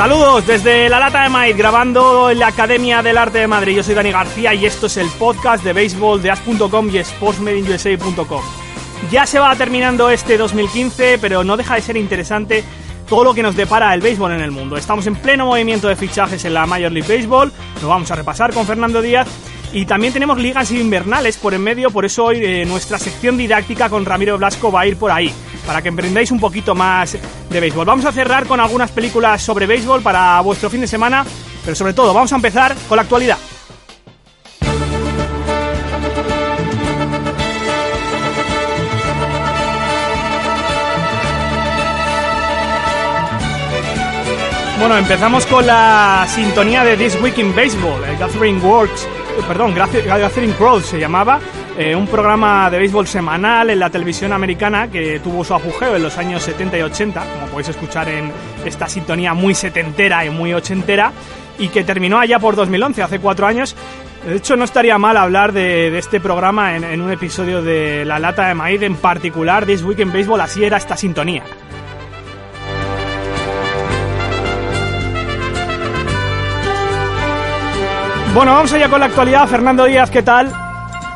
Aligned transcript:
Saludos 0.00 0.46
desde 0.46 0.88
la 0.88 0.98
lata 0.98 1.24
de 1.24 1.28
maíz, 1.28 1.54
grabando 1.54 2.30
en 2.30 2.38
la 2.38 2.46
Academia 2.46 3.02
del 3.02 3.18
Arte 3.18 3.40
de 3.40 3.46
Madrid. 3.46 3.76
Yo 3.76 3.82
soy 3.82 3.94
Dani 3.94 4.10
García 4.10 4.54
y 4.54 4.64
esto 4.64 4.86
es 4.86 4.96
el 4.96 5.10
podcast 5.10 5.62
de 5.62 5.74
béisbol 5.74 6.22
de 6.22 6.30
as.com 6.30 6.88
y 6.88 7.04
sportsmedinUSA.com. 7.04 8.42
Ya 9.10 9.26
se 9.26 9.38
va 9.38 9.54
terminando 9.56 10.08
este 10.08 10.38
2015, 10.38 11.18
pero 11.18 11.44
no 11.44 11.54
deja 11.58 11.74
de 11.74 11.82
ser 11.82 11.98
interesante 11.98 12.64
todo 13.10 13.24
lo 13.24 13.34
que 13.34 13.42
nos 13.42 13.54
depara 13.54 13.92
el 13.92 14.00
béisbol 14.00 14.32
en 14.32 14.40
el 14.40 14.50
mundo. 14.50 14.78
Estamos 14.78 15.06
en 15.06 15.16
pleno 15.16 15.44
movimiento 15.44 15.86
de 15.86 15.96
fichajes 15.96 16.46
en 16.46 16.54
la 16.54 16.64
Major 16.64 16.90
League 16.90 17.14
Baseball, 17.14 17.52
lo 17.82 17.88
vamos 17.88 18.10
a 18.10 18.14
repasar 18.14 18.54
con 18.54 18.64
Fernando 18.64 19.02
Díaz. 19.02 19.28
Y 19.74 19.84
también 19.84 20.14
tenemos 20.14 20.38
ligas 20.38 20.70
invernales 20.70 21.36
por 21.36 21.52
en 21.52 21.62
medio, 21.62 21.90
por 21.90 22.06
eso 22.06 22.24
hoy 22.24 22.42
eh, 22.42 22.64
nuestra 22.64 22.98
sección 22.98 23.36
didáctica 23.36 23.90
con 23.90 24.06
Ramiro 24.06 24.38
Blasco 24.38 24.72
va 24.72 24.80
a 24.80 24.86
ir 24.86 24.96
por 24.96 25.10
ahí 25.10 25.30
para 25.66 25.82
que 25.82 25.88
emprendáis 25.88 26.30
un 26.30 26.40
poquito 26.40 26.74
más 26.74 27.18
de 27.50 27.60
béisbol. 27.60 27.84
Vamos 27.84 28.04
a 28.04 28.12
cerrar 28.12 28.46
con 28.46 28.60
algunas 28.60 28.90
películas 28.90 29.42
sobre 29.42 29.66
béisbol 29.66 30.02
para 30.02 30.40
vuestro 30.40 30.70
fin 30.70 30.80
de 30.80 30.86
semana, 30.86 31.24
pero 31.64 31.76
sobre 31.76 31.92
todo 31.92 32.14
vamos 32.14 32.32
a 32.32 32.36
empezar 32.36 32.74
con 32.88 32.96
la 32.96 33.02
actualidad. 33.02 33.38
Bueno, 44.78 44.96
empezamos 44.96 45.44
con 45.44 45.66
la 45.66 46.26
sintonía 46.26 46.82
de 46.84 46.96
This 46.96 47.20
Week 47.20 47.36
in 47.36 47.54
Baseball, 47.54 48.02
el 48.02 48.16
Gathering 48.16 48.64
Works, 48.64 49.02
eh, 49.02 49.42
perdón, 49.46 49.74
Gathering 49.74 50.52
Crowd 50.52 50.82
se 50.82 50.98
llamaba, 50.98 51.38
eh, 51.78 51.94
un 51.94 52.06
programa 52.06 52.68
de 52.70 52.78
béisbol 52.78 53.06
semanal 53.06 53.70
en 53.70 53.78
la 53.78 53.90
televisión 53.90 54.32
americana 54.32 54.88
que 54.90 55.20
tuvo 55.20 55.44
su 55.44 55.54
apogeo 55.54 55.96
en 55.96 56.02
los 56.02 56.18
años 56.18 56.42
70 56.42 56.78
y 56.78 56.82
80, 56.82 57.20
como 57.20 57.46
podéis 57.46 57.68
escuchar 57.68 58.08
en 58.08 58.30
esta 58.64 58.88
sintonía 58.88 59.34
muy 59.34 59.54
setentera 59.54 60.24
y 60.24 60.30
muy 60.30 60.52
ochentera, 60.52 61.12
y 61.58 61.68
que 61.68 61.84
terminó 61.84 62.18
allá 62.18 62.38
por 62.38 62.56
2011, 62.56 63.02
hace 63.02 63.18
cuatro 63.20 63.46
años. 63.46 63.76
De 64.26 64.36
hecho, 64.36 64.56
no 64.56 64.64
estaría 64.64 64.98
mal 64.98 65.16
hablar 65.16 65.52
de, 65.52 65.96
este 65.96 66.20
programa 66.20 66.76
en, 66.76 66.84
en, 66.84 67.00
un 67.00 67.10
episodio 67.10 67.62
de 67.62 68.04
La 68.04 68.18
Lata 68.18 68.48
de 68.48 68.54
Maíz, 68.54 68.82
en 68.82 68.96
particular 68.96 69.64
This 69.64 69.82
Week 69.82 69.98
in 70.00 70.12
Baseball, 70.12 70.40
así 70.40 70.64
era 70.64 70.76
esta 70.76 70.96
sintonía. 70.96 71.42
Bueno, 78.34 78.52
vamos 78.52 78.72
allá 78.72 78.88
con 78.88 79.00
la 79.00 79.06
actualidad. 79.06 79.48
Fernando 79.48 79.86
Díaz, 79.86 80.08
¿qué 80.10 80.22
tal? 80.22 80.69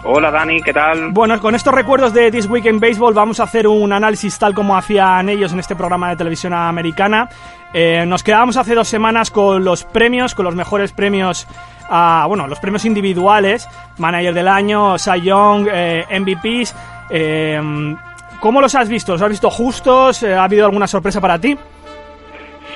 Hola 0.07 0.31
Dani, 0.31 0.61
¿qué 0.61 0.75
tal? 0.75 1.13
Bueno, 1.13 1.41
con 1.41 1.55
estos 1.55 1.73
recuerdos 1.73 2.13
de 2.13 2.31
This 2.31 2.47
Week 2.47 2.67
in 2.67 2.79
Baseball 2.79 3.15
vamos 3.15 3.41
a 3.41 3.45
hacer 3.45 3.67
un 3.67 3.91
análisis 3.91 4.39
tal 4.39 4.53
como 4.53 4.77
hacían 4.77 5.31
ellos 5.31 5.55
en 5.55 5.61
este 5.61 5.75
programa 5.75 6.11
de 6.11 6.17
televisión 6.17 6.53
americana. 6.53 7.31
Eh, 7.73 8.05
nos 8.07 8.23
quedábamos 8.23 8.59
hace 8.59 8.75
dos 8.75 8.87
semanas 8.87 9.31
con 9.31 9.65
los 9.65 9.85
premios, 9.85 10.35
con 10.35 10.45
los 10.45 10.55
mejores 10.55 10.93
premios, 10.93 11.47
a, 11.89 12.27
bueno, 12.29 12.47
los 12.47 12.61
premios 12.61 12.85
individuales, 12.85 13.67
Manager 13.97 14.35
del 14.35 14.49
Año, 14.49 14.99
Cy 14.99 15.23
Young, 15.23 15.69
eh, 15.73 16.05
MVPs. 16.21 16.75
Eh, 17.09 17.97
¿Cómo 18.41 18.61
los 18.61 18.75
has 18.75 18.91
visto? 18.91 19.13
¿Los 19.13 19.23
has 19.23 19.31
visto 19.31 19.49
justos? 19.49 20.23
¿Ha 20.23 20.45
habido 20.45 20.67
alguna 20.67 20.87
sorpresa 20.87 21.19
para 21.19 21.39
ti? 21.39 21.57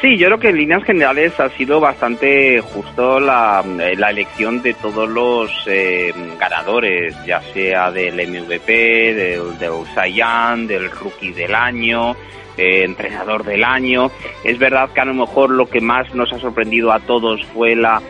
Sí, 0.01 0.17
yo 0.17 0.29
creo 0.29 0.39
que 0.39 0.51
en 0.51 0.59
líneas 0.59 0.85
generales 0.85 1.41
ha 1.41 1.49
sido 1.51 1.81
bastante 1.81 2.61
justo 2.61 3.19
la, 3.19 3.65
eh, 3.81 3.95
elección 3.95 4.63
de 4.63 4.73
todos 4.75 5.09
los 5.09 5.51
eh, 5.67 6.15
ganadores, 6.39 7.17
ya 7.27 7.41
sea 7.53 7.91
del 7.91 8.15
MVP, 8.15 9.15
del, 9.15 9.59
del 9.59 9.73
Saiyan, 9.95 10.69
del 10.69 10.89
Rookie 10.89 11.33
del 11.33 11.53
Año, 11.53 12.15
eh, 12.57 12.85
entrenador 12.85 13.43
del 13.43 13.65
año. 13.65 14.13
Es 14.45 14.57
verdad 14.61 14.91
que 14.95 15.01
a 15.01 15.05
lo 15.05 15.15
mejor 15.15 15.51
lo 15.51 15.67
que 15.67 15.81
más 15.81 16.15
nos 16.15 16.33
ha 16.33 16.39
sorprendido 16.39 16.93
a 16.93 17.01
todos 17.01 17.45
fue 17.47 17.75
la 17.75 18.01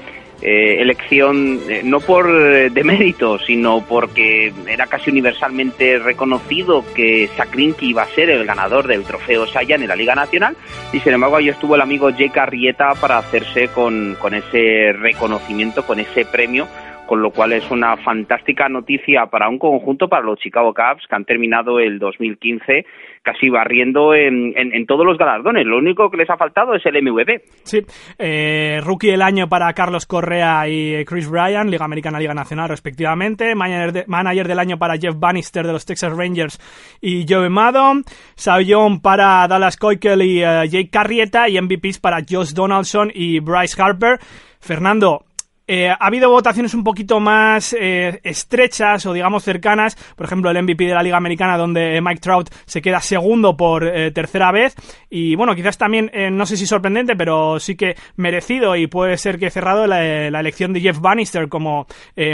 eh, 0.40 0.80
elección 0.80 1.60
eh, 1.68 1.82
no 1.84 2.00
por 2.00 2.28
eh, 2.30 2.70
demérito, 2.70 3.38
sino 3.38 3.84
porque 3.84 4.52
era 4.68 4.86
casi 4.86 5.10
universalmente 5.10 5.98
reconocido 5.98 6.84
que 6.94 7.28
Sakrinki 7.36 7.88
iba 7.88 8.02
a 8.02 8.08
ser 8.08 8.30
el 8.30 8.46
ganador 8.46 8.86
del 8.86 9.02
trofeo 9.02 9.46
Sayan 9.46 9.82
en 9.82 9.88
la 9.88 9.96
Liga 9.96 10.14
Nacional 10.14 10.56
y 10.92 11.00
sin 11.00 11.14
embargo 11.14 11.36
ahí 11.36 11.48
estuvo 11.48 11.74
el 11.74 11.80
amigo 11.80 12.10
Jake 12.10 12.38
Arrieta 12.38 12.94
para 12.94 13.18
hacerse 13.18 13.68
con, 13.68 14.16
con 14.20 14.34
ese 14.34 14.92
reconocimiento, 14.92 15.84
con 15.84 15.98
ese 15.98 16.24
premio 16.24 16.68
con 17.08 17.22
lo 17.22 17.30
cual 17.30 17.54
es 17.54 17.68
una 17.70 17.96
fantástica 17.96 18.68
noticia 18.68 19.26
para 19.26 19.48
un 19.48 19.58
conjunto, 19.58 20.08
para 20.08 20.26
los 20.26 20.38
Chicago 20.38 20.74
Cubs, 20.74 21.06
que 21.08 21.16
han 21.16 21.24
terminado 21.24 21.80
el 21.80 21.98
2015 21.98 22.84
casi 23.22 23.48
barriendo 23.48 24.14
en, 24.14 24.86
todos 24.86 25.04
los 25.04 25.18
galardones. 25.18 25.66
Lo 25.66 25.78
único 25.78 26.10
que 26.10 26.18
les 26.18 26.30
ha 26.30 26.36
faltado 26.36 26.74
es 26.74 26.84
el 26.86 27.02
MVP. 27.02 27.42
Sí, 27.62 27.80
eh, 28.18 28.80
rookie 28.82 29.10
del 29.10 29.22
año 29.22 29.48
para 29.48 29.72
Carlos 29.72 30.06
Correa 30.06 30.68
y 30.68 31.04
Chris 31.04 31.28
Bryan, 31.28 31.70
Liga 31.70 31.84
Americana, 31.84 32.18
Liga 32.18 32.34
Nacional, 32.34 32.68
respectivamente. 32.68 33.54
Manager, 33.54 34.46
del 34.46 34.58
año 34.58 34.78
para 34.78 34.98
Jeff 34.98 35.18
Bannister 35.18 35.66
de 35.66 35.72
los 35.72 35.86
Texas 35.86 36.14
Rangers 36.14 36.58
y 37.00 37.26
Joe 37.28 37.48
Maddon. 37.48 38.04
Sayon 38.34 39.00
para 39.00 39.46
Dallas 39.48 39.76
Keuchel 39.76 40.22
y 40.22 40.42
eh, 40.42 40.68
Jake 40.68 40.90
Carrieta. 40.90 41.48
Y 41.48 41.60
MVPs 41.60 41.98
para 42.00 42.18
Josh 42.28 42.52
Donaldson 42.52 43.10
y 43.14 43.40
Bryce 43.40 43.80
Harper. 43.80 44.18
Fernando, 44.60 45.24
eh, 45.70 45.90
ha 45.90 45.98
habido 46.00 46.30
votaciones 46.30 46.72
un 46.72 46.82
poquito 46.82 47.20
más 47.20 47.76
eh, 47.78 48.20
estrechas 48.24 49.04
o 49.04 49.12
digamos 49.12 49.44
cercanas, 49.44 49.96
por 50.16 50.24
ejemplo 50.24 50.50
el 50.50 50.62
MVP 50.62 50.86
de 50.86 50.94
la 50.94 51.02
Liga 51.02 51.18
Americana 51.18 51.58
donde 51.58 52.00
Mike 52.00 52.22
Trout 52.22 52.48
se 52.64 52.80
queda 52.80 53.02
segundo 53.02 53.54
por 53.54 53.86
eh, 53.86 54.10
tercera 54.10 54.50
vez 54.50 54.74
y 55.10 55.36
bueno, 55.36 55.54
quizás 55.54 55.76
también, 55.76 56.10
no 56.32 56.46
sé 56.46 56.56
si 56.56 56.66
sorprendente, 56.66 57.16
pero 57.16 57.60
sí 57.60 57.76
que 57.76 57.96
merecido 58.16 58.76
y 58.76 58.86
puede 58.86 59.18
ser 59.18 59.38
que 59.38 59.50
cerrado 59.50 59.86
la, 59.86 60.28
elección 60.28 60.72
de 60.72 60.80
Jeff 60.80 61.00
Bannister 61.00 61.48
como 61.48 61.86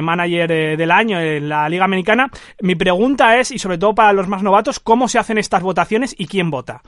manager 0.02 0.76
del 0.76 0.90
año 0.90 1.20
en 1.20 1.48
la 1.48 1.68
Liga 1.68 1.84
Americana. 1.84 2.30
Mi 2.60 2.74
pregunta 2.74 3.38
es, 3.38 3.50
y 3.50 3.58
sobre 3.58 3.78
todo 3.78 3.94
para 3.94 4.12
los 4.12 4.28
más 4.28 4.42
novatos, 4.42 4.80
¿cómo 4.80 5.08
se 5.08 5.18
hacen 5.18 5.38
estas 5.38 5.62
votaciones 5.62 6.14
y 6.18 6.26
quién 6.26 6.50
vota? 6.50 6.82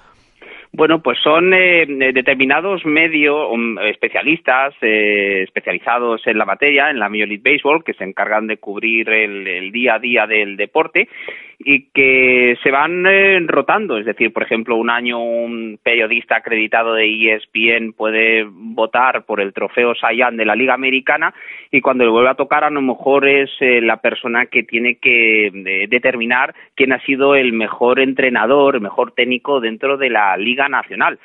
Bueno, 0.73 1.03
pues 1.03 1.19
son 1.23 1.55
eh, 1.55 1.87
determinados 1.87 2.85
medios 2.85 3.51
um, 3.51 3.79
especialistas 3.79 4.75
eh, 4.83 5.43
especializados 5.45 6.27
en 6.27 6.39
la 6.39 6.45
materia, 6.45 6.91
en 6.91 6.99
la 6.99 7.09
Major 7.09 7.29
League 7.29 7.43
Baseball, 7.45 7.85
que 7.85 7.95
se 7.95 8.05
encargan 8.05 8.47
de 8.47 8.59
cubrir 8.59 9.09
el 9.09 9.73
día 9.73 9.95
a 9.95 9.99
día 9.99 10.27
del 10.27 10.57
deporte 10.57 11.09
y 11.59 11.89
que 11.91 12.57
se 12.63 12.71
van 12.71 13.07
eh, 13.07 13.41
rotando. 13.47 13.99
Es 13.99 14.07
decir, 14.07 14.33
por 14.33 14.43
ejemplo, 14.43 14.77
un 14.77 14.91
año 14.91 15.23
un 15.23 15.79
periodista 15.83 16.37
acreditado 16.37 16.95
de 16.95 17.07
ESPN 17.07 17.93
puede 17.93 18.45
votar 18.49 19.25
por 19.25 19.41
el 19.41 19.53
trofeo 19.53 19.95
Sayan 19.95 20.37
de 20.37 20.45
la 20.45 20.55
Liga 20.55 20.75
Americana 20.75 21.35
y 21.71 21.81
cuando 21.81 22.05
le 22.05 22.11
vuelve 22.11 22.31
a 22.31 22.35
tocar 22.35 22.65
a 22.65 22.71
lo 22.71 22.83
mejor 22.83 23.27
es 23.27 23.51
eh, 23.61 23.81
la 23.81 23.99
persona 23.99 24.47
que 24.47 24.63
tiene 24.63 24.97
que 24.97 25.47
eh, 25.47 25.87
determinar 25.89 26.55
quién 26.75 26.93
ha 26.93 27.01
sido 27.01 27.35
el 27.35 27.53
mejor 27.53 28.01
entrenador, 28.01 28.77
el 28.77 28.83
mejor 28.83 29.13
técnico 29.13 29.61
dentro 29.61 29.97
de 29.97 30.11
la 30.11 30.37
Liga 30.37 30.69
Nacional. 30.69 31.19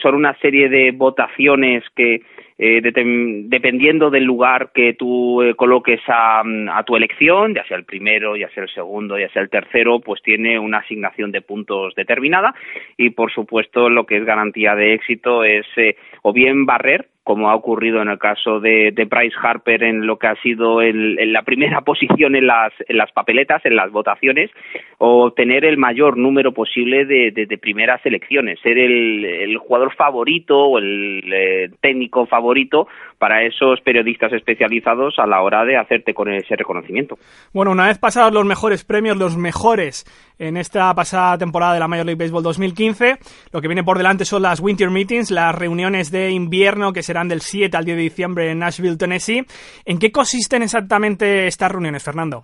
son 0.00 0.14
una 0.14 0.34
serie 0.38 0.68
de 0.68 0.92
votaciones 0.92 1.82
que 1.96 2.22
eh, 2.56 2.80
dependiendo 2.82 4.10
del 4.10 4.24
lugar 4.24 4.70
que 4.72 4.94
tú 4.94 5.42
eh, 5.42 5.54
coloques 5.54 6.00
a, 6.06 6.42
a, 6.72 6.82
tu 6.84 6.94
elección, 6.94 7.54
ya 7.54 7.64
sea 7.66 7.76
el 7.76 7.84
primero, 7.84 8.36
ya 8.36 8.48
sea 8.50 8.62
el 8.62 8.68
segundo, 8.68 9.18
ya 9.18 9.28
sea 9.30 9.42
el 9.42 9.50
tercero, 9.50 9.98
pues 10.00 10.22
tiene 10.22 10.58
una 10.58 10.78
asignación 10.78 11.32
de 11.32 11.40
puntos 11.40 11.94
determinada. 11.96 12.54
Y 12.96 13.10
por 13.10 13.32
supuesto 13.32 13.88
lo 13.88 14.06
que 14.06 14.18
es 14.18 14.24
garantía 14.24 14.76
de 14.76 14.94
éxito 14.94 15.42
es 15.42 15.66
eh, 15.76 15.96
o 16.22 16.32
bien 16.32 16.64
barrer 16.64 17.08
como 17.24 17.48
ha 17.48 17.54
ocurrido 17.54 18.02
en 18.02 18.08
el 18.08 18.18
caso 18.18 18.60
de, 18.60 18.92
de 18.92 19.06
Bryce 19.06 19.34
Harper 19.42 19.82
en 19.82 20.06
lo 20.06 20.18
que 20.18 20.26
ha 20.26 20.36
sido 20.42 20.82
el, 20.82 21.18
en 21.18 21.32
la 21.32 21.42
primera 21.42 21.80
posición 21.84 22.36
en 22.36 22.46
las, 22.46 22.72
en 22.86 22.98
las 22.98 23.10
papeletas, 23.12 23.64
en 23.64 23.76
las 23.76 23.90
votaciones, 23.90 24.50
o 24.98 25.32
tener 25.32 25.64
el 25.64 25.78
mayor 25.78 26.18
número 26.18 26.52
posible 26.52 27.06
de, 27.06 27.30
de, 27.30 27.58
primeras 27.58 28.04
elecciones, 28.04 28.60
ser 28.60 28.78
el, 28.78 29.56
jugador 29.58 29.94
favorito 29.94 30.58
o 30.58 30.78
el 30.78 31.22
eh, 31.32 31.70
técnico 31.80 32.26
favorito 32.26 32.86
para 33.18 33.42
esos 33.42 33.80
periodistas 33.80 34.32
especializados 34.32 35.18
a 35.18 35.26
la 35.26 35.40
hora 35.40 35.64
de 35.64 35.76
hacerte 35.76 36.12
con 36.12 36.30
ese 36.30 36.56
reconocimiento. 36.56 37.16
Bueno, 37.54 37.70
una 37.70 37.86
vez 37.86 37.98
pasados 37.98 38.32
los 38.32 38.44
mejores 38.44 38.84
premios, 38.84 39.16
los 39.16 39.36
mejores 39.38 40.04
en 40.38 40.56
esta 40.56 40.92
pasada 40.94 41.38
temporada 41.38 41.74
de 41.74 41.80
la 41.80 41.88
Major 41.88 42.04
League 42.04 42.22
Baseball 42.22 42.42
2015, 42.42 43.16
lo 43.52 43.60
que 43.60 43.68
viene 43.68 43.84
por 43.84 43.96
delante 43.96 44.24
son 44.24 44.42
las 44.42 44.60
Winter 44.60 44.90
Meetings, 44.90 45.30
las 45.30 45.54
reuniones 45.54 46.10
de 46.10 46.30
invierno 46.30 46.92
que 46.92 47.02
serán 47.14 47.28
del 47.28 47.40
7 47.40 47.76
al 47.76 47.84
10 47.84 47.96
de 47.96 48.02
diciembre 48.02 48.50
en 48.50 48.58
Nashville, 48.58 48.96
Tennessee. 48.96 49.44
¿En 49.86 50.00
qué 50.00 50.10
consisten 50.10 50.62
exactamente 50.62 51.46
estas 51.46 51.70
reuniones, 51.70 52.04
Fernando? 52.04 52.42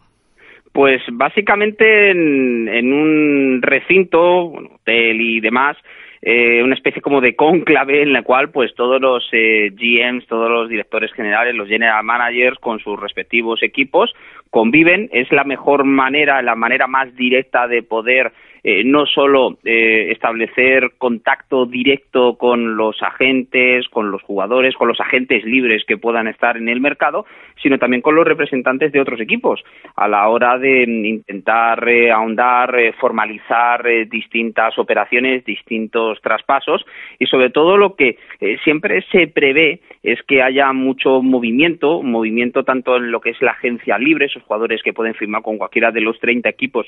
Pues 0.73 1.03
básicamente 1.11 2.13
en, 2.13 2.93
un 2.93 3.61
recinto, 3.63 4.21
hotel 4.21 5.21
y 5.21 5.41
demás, 5.41 5.77
eh, 6.23 6.63
una 6.63 6.77
especie 6.77 7.03
como 7.03 7.21
de 7.21 7.35
cónclave 7.35 8.03
en 8.03 8.13
la 8.13 8.23
cual 8.23 8.51
pues 8.51 8.73
todos 8.77 9.01
los 9.01 9.29
eh, 9.33 9.71
GMs, 9.73 10.29
todos 10.29 10.49
los 10.49 10.69
directores 10.69 11.13
generales, 11.15 11.57
los 11.57 11.67
general 11.67 12.05
managers 12.05 12.59
con 12.61 12.79
sus 12.79 13.01
respectivos 13.01 13.65
equipos 13.65 14.13
conviven. 14.51 15.09
Es 15.13 15.31
la 15.33 15.45
mejor 15.45 15.85
manera, 15.85 16.43
la 16.43 16.55
manera 16.55 16.87
más 16.87 17.15
directa 17.15 17.67
de 17.67 17.83
poder 17.83 18.33
eh, 18.63 18.85
no 18.85 19.07
solo 19.07 19.57
eh, 19.65 20.09
establecer 20.11 20.93
contacto 20.99 21.65
directo 21.65 22.37
con 22.37 22.77
los 22.77 23.03
agentes, 23.03 23.89
con 23.89 24.11
los 24.11 24.23
jugadores, 24.23 24.75
con 24.75 24.89
los 24.89 25.01
agentes 25.01 25.45
libres 25.45 25.85
que 25.87 25.97
puedan 25.97 26.29
estar 26.29 26.59
en 26.59 26.69
el 26.69 26.79
mercado, 26.79 27.25
sino 27.63 27.79
también 27.79 28.03
con 28.03 28.15
los 28.15 28.27
representantes 28.27 28.93
de 28.93 29.01
otros 29.01 29.19
equipos 29.19 29.65
a 29.97 30.09
la 30.09 30.29
hora 30.29 30.59
de 30.59 30.83
intentar 30.83 31.89
eh, 31.89 32.11
ahondar, 32.11 32.77
formalizar 33.01 33.87
distintas 34.11 34.79
operaciones, 34.79 35.45
distintos 35.45 36.21
traspasos 36.21 36.85
y 37.19 37.27
sobre 37.27 37.49
todo 37.49 37.79
lo 37.79 37.97
que 37.97 38.19
siempre 38.63 39.03
se 39.11 39.27
prevé 39.27 39.81
es 40.03 40.23
que 40.25 40.43
haya 40.43 40.73
mucho 40.73 41.23
movimiento, 41.23 42.03
movimiento 42.03 42.65
tanto 42.65 42.97
en 42.97 43.11
lo 43.11 43.21
que 43.21 43.31
es 43.31 43.41
la 43.41 43.53
agencia 43.53 43.99
libre, 43.99 44.29
jugadores 44.43 44.83
que 44.83 44.93
pueden 44.93 45.15
firmar 45.15 45.43
con 45.43 45.59
cualquiera 45.59 45.91
de 45.91 46.01
los 46.01 46.19
30 46.21 46.49
equipos 46.49 46.87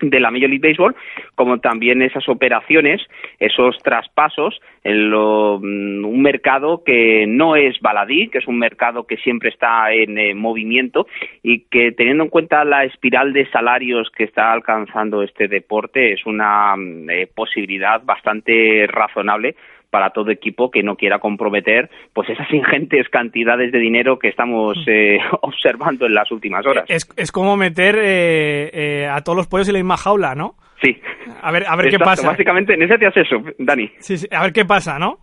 de 0.00 0.20
la 0.20 0.30
Major 0.30 0.48
League 0.48 0.66
Baseball, 0.66 0.96
como 1.34 1.58
también 1.58 2.02
esas 2.02 2.28
operaciones, 2.28 3.00
esos 3.38 3.78
traspasos 3.78 4.60
en 4.82 5.10
mm, 5.10 6.04
un 6.04 6.22
mercado 6.22 6.82
que 6.84 7.26
no 7.26 7.56
es 7.56 7.80
baladí, 7.80 8.28
que 8.28 8.38
es 8.38 8.46
un 8.46 8.58
mercado 8.58 9.06
que 9.06 9.16
siempre 9.18 9.50
está 9.50 9.92
en 9.92 10.18
eh, 10.18 10.34
movimiento 10.34 11.06
y 11.42 11.60
que 11.70 11.92
teniendo 11.92 12.24
en 12.24 12.30
cuenta 12.30 12.64
la 12.64 12.84
espiral 12.84 13.32
de 13.32 13.48
salarios 13.50 14.10
que 14.10 14.24
está 14.24 14.52
alcanzando 14.52 15.22
este 15.22 15.48
deporte 15.48 16.12
es 16.12 16.26
una 16.26 16.76
mm, 16.76 17.10
eh, 17.10 17.26
posibilidad 17.32 18.02
bastante 18.02 18.86
razonable 18.88 19.54
para 19.94 20.10
todo 20.10 20.32
equipo 20.32 20.72
que 20.72 20.82
no 20.82 20.96
quiera 20.96 21.20
comprometer 21.20 21.88
pues 22.12 22.28
esas 22.28 22.52
ingentes 22.52 23.08
cantidades 23.10 23.70
de 23.70 23.78
dinero 23.78 24.18
que 24.18 24.26
estamos 24.26 24.76
hmm. 24.76 24.90
eh, 24.90 25.18
observando 25.42 26.06
en 26.06 26.14
las 26.14 26.32
últimas 26.32 26.66
horas. 26.66 26.84
Es, 26.88 27.08
es 27.16 27.30
como 27.30 27.56
meter 27.56 27.94
eh, 28.02 28.70
eh, 28.72 29.06
a 29.06 29.20
todos 29.20 29.36
los 29.36 29.46
pollos 29.46 29.68
en 29.68 29.74
la 29.74 29.78
misma 29.78 29.96
jaula, 29.96 30.34
¿no? 30.34 30.56
Sí. 30.82 31.00
A 31.40 31.52
ver, 31.52 31.64
a 31.68 31.76
ver 31.76 31.90
qué 31.90 32.00
pasa. 32.00 32.26
Básicamente, 32.26 32.76
necesitas 32.76 33.16
eso, 33.16 33.36
Dani. 33.56 33.88
Sí, 33.98 34.16
sí, 34.16 34.26
a 34.32 34.42
ver 34.42 34.52
qué 34.52 34.64
pasa, 34.64 34.98
¿no? 34.98 35.18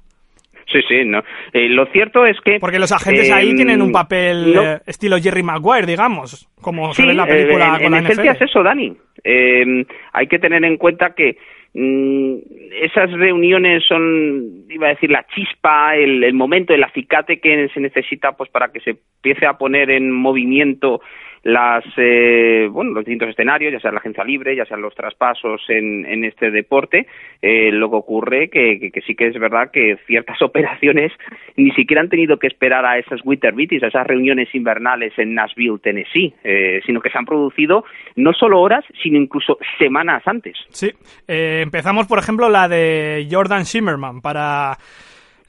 Sí, 0.71 0.79
sí, 0.87 1.03
no. 1.03 1.21
lo 1.51 1.85
cierto 1.87 2.25
es 2.25 2.39
que... 2.39 2.57
Porque 2.61 2.79
los 2.79 2.93
agentes 2.93 3.29
ahí 3.29 3.49
em, 3.49 3.57
tienen 3.57 3.81
un 3.81 3.91
papel 3.91 4.55
estilo 4.85 5.17
Jerry 5.17 5.43
Maguire, 5.43 5.85
digamos, 5.85 6.47
como 6.61 6.93
se 6.93 7.03
ve 7.03 7.11
en 7.11 7.17
la 7.17 7.25
película 7.25 7.71
con 7.73 7.87
en 7.87 7.91
la 7.91 7.99
esencia 7.99 8.31
es 8.31 8.41
eso, 8.43 8.63
Dani. 8.63 8.95
Em, 9.21 9.83
hay 10.13 10.27
que 10.27 10.39
tener 10.39 10.63
en 10.63 10.77
cuenta 10.77 11.13
que 11.13 11.35
Mm, 11.35 11.60
esas 11.73 13.11
reuniones 13.11 13.83
son, 13.87 14.65
iba 14.69 14.87
a 14.87 14.89
decir, 14.91 15.09
la 15.09 15.25
chispa, 15.33 15.95
el, 15.95 16.23
el 16.23 16.33
momento, 16.33 16.73
el 16.73 16.83
acicate 16.83 17.39
que 17.39 17.69
se 17.73 17.79
necesita 17.79 18.33
pues 18.33 18.49
para 18.49 18.71
que 18.71 18.81
se 18.81 18.89
empiece 18.91 19.45
a 19.45 19.57
poner 19.57 19.89
en 19.89 20.11
movimiento 20.11 21.01
las 21.43 21.83
eh, 21.97 22.67
bueno 22.71 22.91
los 22.91 23.05
distintos 23.05 23.29
escenarios 23.29 23.73
ya 23.73 23.79
sea 23.79 23.91
la 23.91 23.97
agencia 23.97 24.23
libre 24.23 24.55
ya 24.55 24.65
sean 24.65 24.81
los 24.81 24.93
traspasos 24.93 25.61
en, 25.69 26.05
en 26.05 26.23
este 26.23 26.51
deporte 26.51 27.07
eh, 27.41 27.71
lo 27.71 27.89
que 27.89 27.95
ocurre 27.95 28.49
que, 28.49 28.91
que, 28.91 29.01
sí 29.01 29.15
que 29.15 29.27
es 29.27 29.39
verdad 29.39 29.71
que 29.71 29.97
ciertas 30.05 30.39
operaciones 30.41 31.11
ni 31.57 31.71
siquiera 31.71 32.01
han 32.01 32.09
tenido 32.09 32.37
que 32.37 32.47
esperar 32.47 32.85
a 32.85 32.99
esas 32.99 33.21
winter 33.23 33.53
meetings 33.55 33.83
a 33.83 33.87
esas 33.87 34.05
reuniones 34.05 34.53
invernales 34.53 35.13
en 35.17 35.33
Nashville 35.33 35.79
Tennessee 35.81 36.33
eh, 36.43 36.81
sino 36.85 37.01
que 37.01 37.09
se 37.09 37.17
han 37.17 37.25
producido 37.25 37.85
no 38.15 38.33
solo 38.33 38.61
horas 38.61 38.85
sino 39.01 39.17
incluso 39.17 39.57
semanas 39.79 40.21
antes. 40.25 40.57
Sí 40.69 40.91
empezamos 41.27 42.07
por 42.07 42.19
ejemplo 42.19 42.49
la 42.49 42.67
de 42.67 43.27
Jordan 43.31 43.65
Zimmerman 43.65 44.21
para 44.21 44.77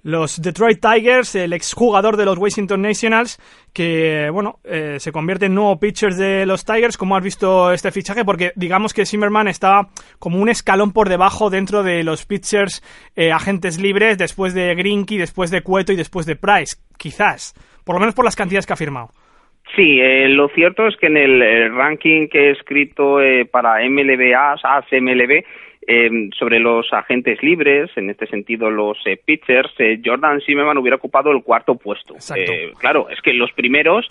los 0.03 0.43
Detroit 0.43 0.81
Tigers, 0.81 1.35
el 1.37 1.53
exjugador 1.53 2.17
de 2.17 2.25
los 2.25 2.39
Washington 2.39 2.83
Nationals, 2.83 3.39
que, 3.73 4.29
bueno, 4.33 4.57
eh, 4.65 4.97
se 4.99 5.13
convierte 5.13 5.47
en 5.47 5.55
nuevo 5.55 5.79
pitcher 5.79 6.15
de 6.15 6.45
los 6.45 6.65
Tigers. 6.65 6.97
¿Cómo 6.97 7.17
has 7.17 7.23
visto 7.23 7.73
este 7.73 7.93
fichaje? 7.93 8.25
Porque 8.25 8.53
digamos 8.57 8.93
que 8.93 9.07
Zimmerman 9.07 9.49
está 9.49 9.89
como 10.19 10.39
un 10.39 10.49
escalón 10.49 10.93
por 10.93 11.09
debajo 11.09 11.51
dentro 11.51 11.83
de 11.83 12.03
los 12.03 12.27
pitchers 12.27 12.83
eh, 13.15 13.31
agentes 13.31 13.81
libres, 13.81 14.19
después 14.19 14.55
de 14.55 14.75
Grinky, 14.75 15.19
después 15.19 15.51
de 15.51 15.63
Cueto 15.63 15.93
y 15.93 15.97
después 15.97 16.27
de 16.27 16.37
Price. 16.37 16.77
Quizás. 16.99 17.55
Por 17.85 17.95
lo 17.95 18.01
menos 18.01 18.15
por 18.15 18.25
las 18.25 18.37
cantidades 18.37 18.67
que 18.67 18.73
ha 18.73 18.77
firmado. 18.77 19.11
Sí, 19.77 20.01
eh, 20.01 20.29
lo 20.29 20.49
cierto 20.49 20.87
es 20.87 20.97
que 20.97 21.07
en 21.07 21.17
el, 21.17 21.75
ranking 21.75 22.29
que 22.29 22.49
he 22.49 22.51
escrito 22.51 23.19
para 23.51 23.79
MLB, 23.89 24.35
ASMLB, 24.35 25.45
eh, 25.87 26.31
sobre 26.39 26.61
los 26.61 26.93
agentes 26.93 27.43
libres, 27.43 27.91
en 27.97 28.11
este 28.11 28.27
sentido 28.27 28.71
los 28.71 28.99
eh, 29.05 29.17
pitchers, 29.17 29.73
eh, 29.79 30.01
Jordan 30.05 30.41
Zimmerman 30.41 30.79
hubiera 30.79 30.97
ocupado 30.97 31.33
el 31.33 31.43
cuarto 31.43 31.75
puesto. 31.75 32.15
Eh, 32.37 32.73
claro, 32.79 33.09
es 33.11 33.21
que 33.21 33.33
los 33.33 33.53
primeros 33.53 34.07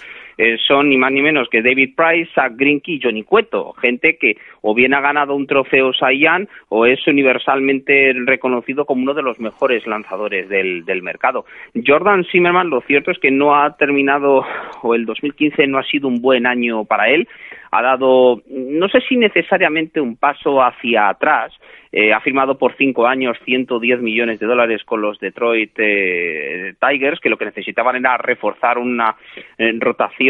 son 0.68 0.90
ni 0.90 0.98
más 0.98 1.12
ni 1.12 1.22
menos 1.22 1.50
que 1.50 1.62
David 1.62 1.96
Price, 1.96 2.32
Zach 2.34 2.54
Greinke 2.56 2.94
y 2.94 3.00
Johnny 3.02 3.24
Cueto, 3.24 3.74
gente 3.74 4.18
que 4.18 4.38
o 4.62 4.74
bien 4.74 4.94
ha 4.94 5.02
ganado 5.02 5.36
un 5.36 5.48
trofeo 5.48 5.92
Cy 5.94 6.22
o 6.70 6.86
es 6.86 7.06
universalmente 7.08 8.14
reconocido 8.26 8.86
como 8.86 9.04
uno 9.04 9.14
de 9.14 9.24
los 9.24 9.40
mejores 9.40 9.86
lanzadores 9.88 10.50
del, 10.50 10.86
del 10.86 11.02
mercado. 11.02 11.46
Jordan 11.86 12.26
Zimmerman, 12.32 12.70
lo 12.70 12.82
cierto 12.82 13.12
es 13.12 13.20
que 13.20 13.32
no 13.32 13.56
ha 13.56 13.76
terminado, 13.78 14.46
o 14.82 14.96
el 14.96 15.06
2015 15.06 15.68
no 15.68 15.80
ha 15.80 15.84
sido 15.84 16.08
un 16.08 16.22
buen 16.22 16.46
año 16.46 16.86
para 16.86 17.10
él, 17.10 17.28
ha 17.72 17.82
dado, 17.82 18.42
no 18.50 18.90
sé 18.90 19.00
si 19.08 19.16
necesariamente 19.16 20.02
un 20.02 20.18
paso 20.18 20.62
hacia 20.62 21.08
atrás, 21.08 21.54
eh, 21.94 22.14
ha 22.14 22.22
firmado 22.22 22.58
por 22.58 22.76
cinco 22.78 23.08
años 23.08 23.38
110 23.46 24.02
millones 24.02 24.40
de 24.40 24.46
dólares 24.46 24.84
con 24.86 25.02
los 25.02 25.20
Detroit 25.20 25.72
eh, 25.78 26.74
Tigers, 26.80 27.20
que 27.20 27.30
lo 27.30 27.38
que 27.38 27.46
necesitaban 27.46 27.96
era 27.96 28.18
reforzar 28.18 28.78
una 28.78 29.16
eh, 29.58 29.74
rotación 29.78 30.21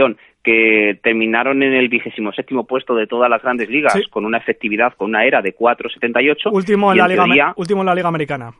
que 0.43 0.99
terminaron 1.03 1.61
en 1.61 1.73
el 1.73 1.87
vigésimo 1.87 2.31
séptimo 2.31 2.65
puesto 2.65 2.95
de 2.95 3.07
todas 3.07 3.29
las 3.29 3.41
grandes 3.41 3.69
ligas, 3.69 3.95
con 4.09 4.25
una 4.25 4.37
efectividad, 4.37 4.93
con 4.95 5.09
una 5.09 5.25
era 5.25 5.41
de 5.41 5.55
4.78. 5.55 6.51
Último 6.51 6.91
en, 6.91 6.97
la 6.97 7.07
liga, 7.07 7.53
último 7.55 7.81
en 7.81 7.85
la 7.85 7.95
Liga 7.95 8.07
Americana. 8.07 8.51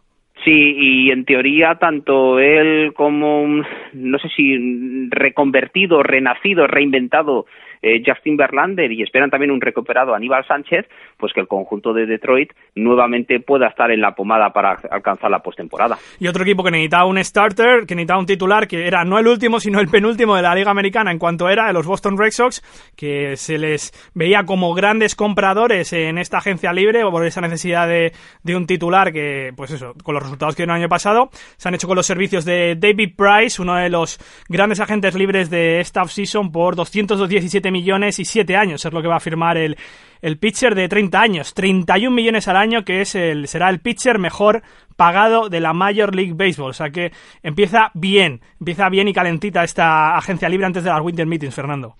Sí, 0.43 0.75
y 0.75 1.11
en 1.11 1.25
teoría 1.25 1.75
tanto 1.75 2.39
él 2.39 2.93
como, 2.95 3.63
no 3.93 4.19
sé 4.19 4.27
si 4.35 5.07
reconvertido, 5.09 6.01
renacido, 6.01 6.65
reinventado 6.65 7.45
eh, 7.81 8.01
Justin 8.05 8.37
Verlander 8.37 8.91
y 8.91 9.03
esperan 9.03 9.29
también 9.29 9.51
un 9.51 9.61
recuperado 9.61 10.13
Aníbal 10.13 10.45
Sánchez, 10.45 10.87
pues 11.17 11.33
que 11.33 11.39
el 11.39 11.47
conjunto 11.47 11.93
de 11.93 12.05
Detroit 12.05 12.51
nuevamente 12.75 13.39
pueda 13.39 13.67
estar 13.67 13.91
en 13.91 14.01
la 14.01 14.13
pomada 14.13 14.51
para 14.51 14.77
alcanzar 14.89 15.31
la 15.31 15.39
postemporada. 15.39 15.97
Y 16.19 16.27
otro 16.27 16.43
equipo 16.43 16.63
que 16.63 16.71
necesitaba 16.71 17.05
un 17.05 17.23
starter, 17.23 17.85
que 17.87 17.95
necesitaba 17.95 18.19
un 18.19 18.25
titular, 18.25 18.67
que 18.67 18.85
era 18.85 19.03
no 19.03 19.17
el 19.17 19.27
último, 19.27 19.59
sino 19.59 19.79
el 19.79 19.87
penúltimo 19.87 20.35
de 20.35 20.41
la 20.41 20.55
Liga 20.55 20.71
Americana 20.71 21.11
en 21.11 21.19
cuanto 21.19 21.49
era 21.49 21.67
de 21.67 21.73
los 21.73 21.87
Boston 21.87 22.17
Red 22.17 22.31
Sox, 22.31 22.61
que 22.95 23.35
se 23.35 23.57
les 23.57 23.91
veía 24.13 24.43
como 24.43 24.73
grandes 24.73 25.15
compradores 25.15 25.93
en 25.93 26.17
esta 26.17 26.37
agencia 26.37 26.73
libre 26.73 27.03
o 27.03 27.11
por 27.11 27.25
esa 27.25 27.41
necesidad 27.41 27.87
de, 27.87 28.11
un 28.55 28.67
titular 28.67 29.11
que, 29.11 29.53
pues 29.55 29.71
eso, 29.71 29.93
con 30.03 30.13
los 30.13 30.23
resultados 30.23 30.55
que 30.55 30.63
dieron 30.63 30.75
el 30.75 30.83
año 30.83 30.89
pasado, 30.89 31.29
se 31.57 31.67
han 31.67 31.75
hecho 31.75 31.87
con 31.87 31.95
los 31.95 32.05
servicios 32.05 32.45
de 32.45 32.75
David 32.75 33.15
Price, 33.15 33.61
uno 33.61 33.75
de 33.75 33.89
los 33.89 34.19
grandes 34.49 34.79
agentes 34.79 35.15
libres 35.15 35.49
de 35.49 35.79
esta 35.79 36.03
offseason 36.03 36.51
por 36.51 36.75
217 36.75 37.70
millones 37.71 38.19
y 38.19 38.25
7 38.25 38.55
años, 38.55 38.85
es 38.85 38.93
lo 38.93 39.01
que 39.01 39.07
va 39.07 39.15
a 39.15 39.21
firmar 39.21 39.57
el, 39.57 39.77
el 40.21 40.37
pitcher 40.37 40.75
de 40.75 40.87
30 40.87 41.19
años, 41.19 41.53
31 41.53 42.15
millones 42.15 42.47
al 42.47 42.57
año, 42.57 42.83
que 42.83 43.01
es 43.01 43.15
el, 43.15 43.47
será 43.47 43.69
el 43.69 43.79
pitcher 43.79 44.19
mejor 44.19 44.61
pagado 44.95 45.49
de 45.49 45.59
la 45.59 45.73
Major 45.73 46.13
League 46.15 46.33
Baseball. 46.35 46.69
O 46.69 46.73
sea 46.73 46.89
que 46.91 47.11
empieza 47.41 47.91
bien, 47.93 48.41
empieza 48.59 48.89
bien 48.89 49.07
y 49.07 49.13
calentita 49.13 49.63
esta 49.63 50.15
agencia 50.15 50.49
libre 50.49 50.67
antes 50.67 50.83
de 50.83 50.89
las 50.89 51.01
Winter 51.01 51.25
Meetings, 51.25 51.55
Fernando. 51.55 51.95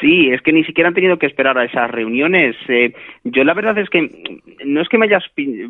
Sí, 0.00 0.30
es 0.30 0.42
que 0.42 0.52
ni 0.52 0.64
siquiera 0.64 0.88
han 0.88 0.94
tenido 0.94 1.18
que 1.18 1.26
esperar 1.26 1.56
a 1.56 1.64
esas 1.64 1.88
reuniones. 1.88 2.56
Eh, 2.66 2.92
yo 3.22 3.44
la 3.44 3.54
verdad 3.54 3.78
es 3.78 3.88
que 3.88 4.40
no 4.64 4.80
es 4.80 4.88
que 4.88 4.98
me 4.98 5.06
hayas 5.06 5.22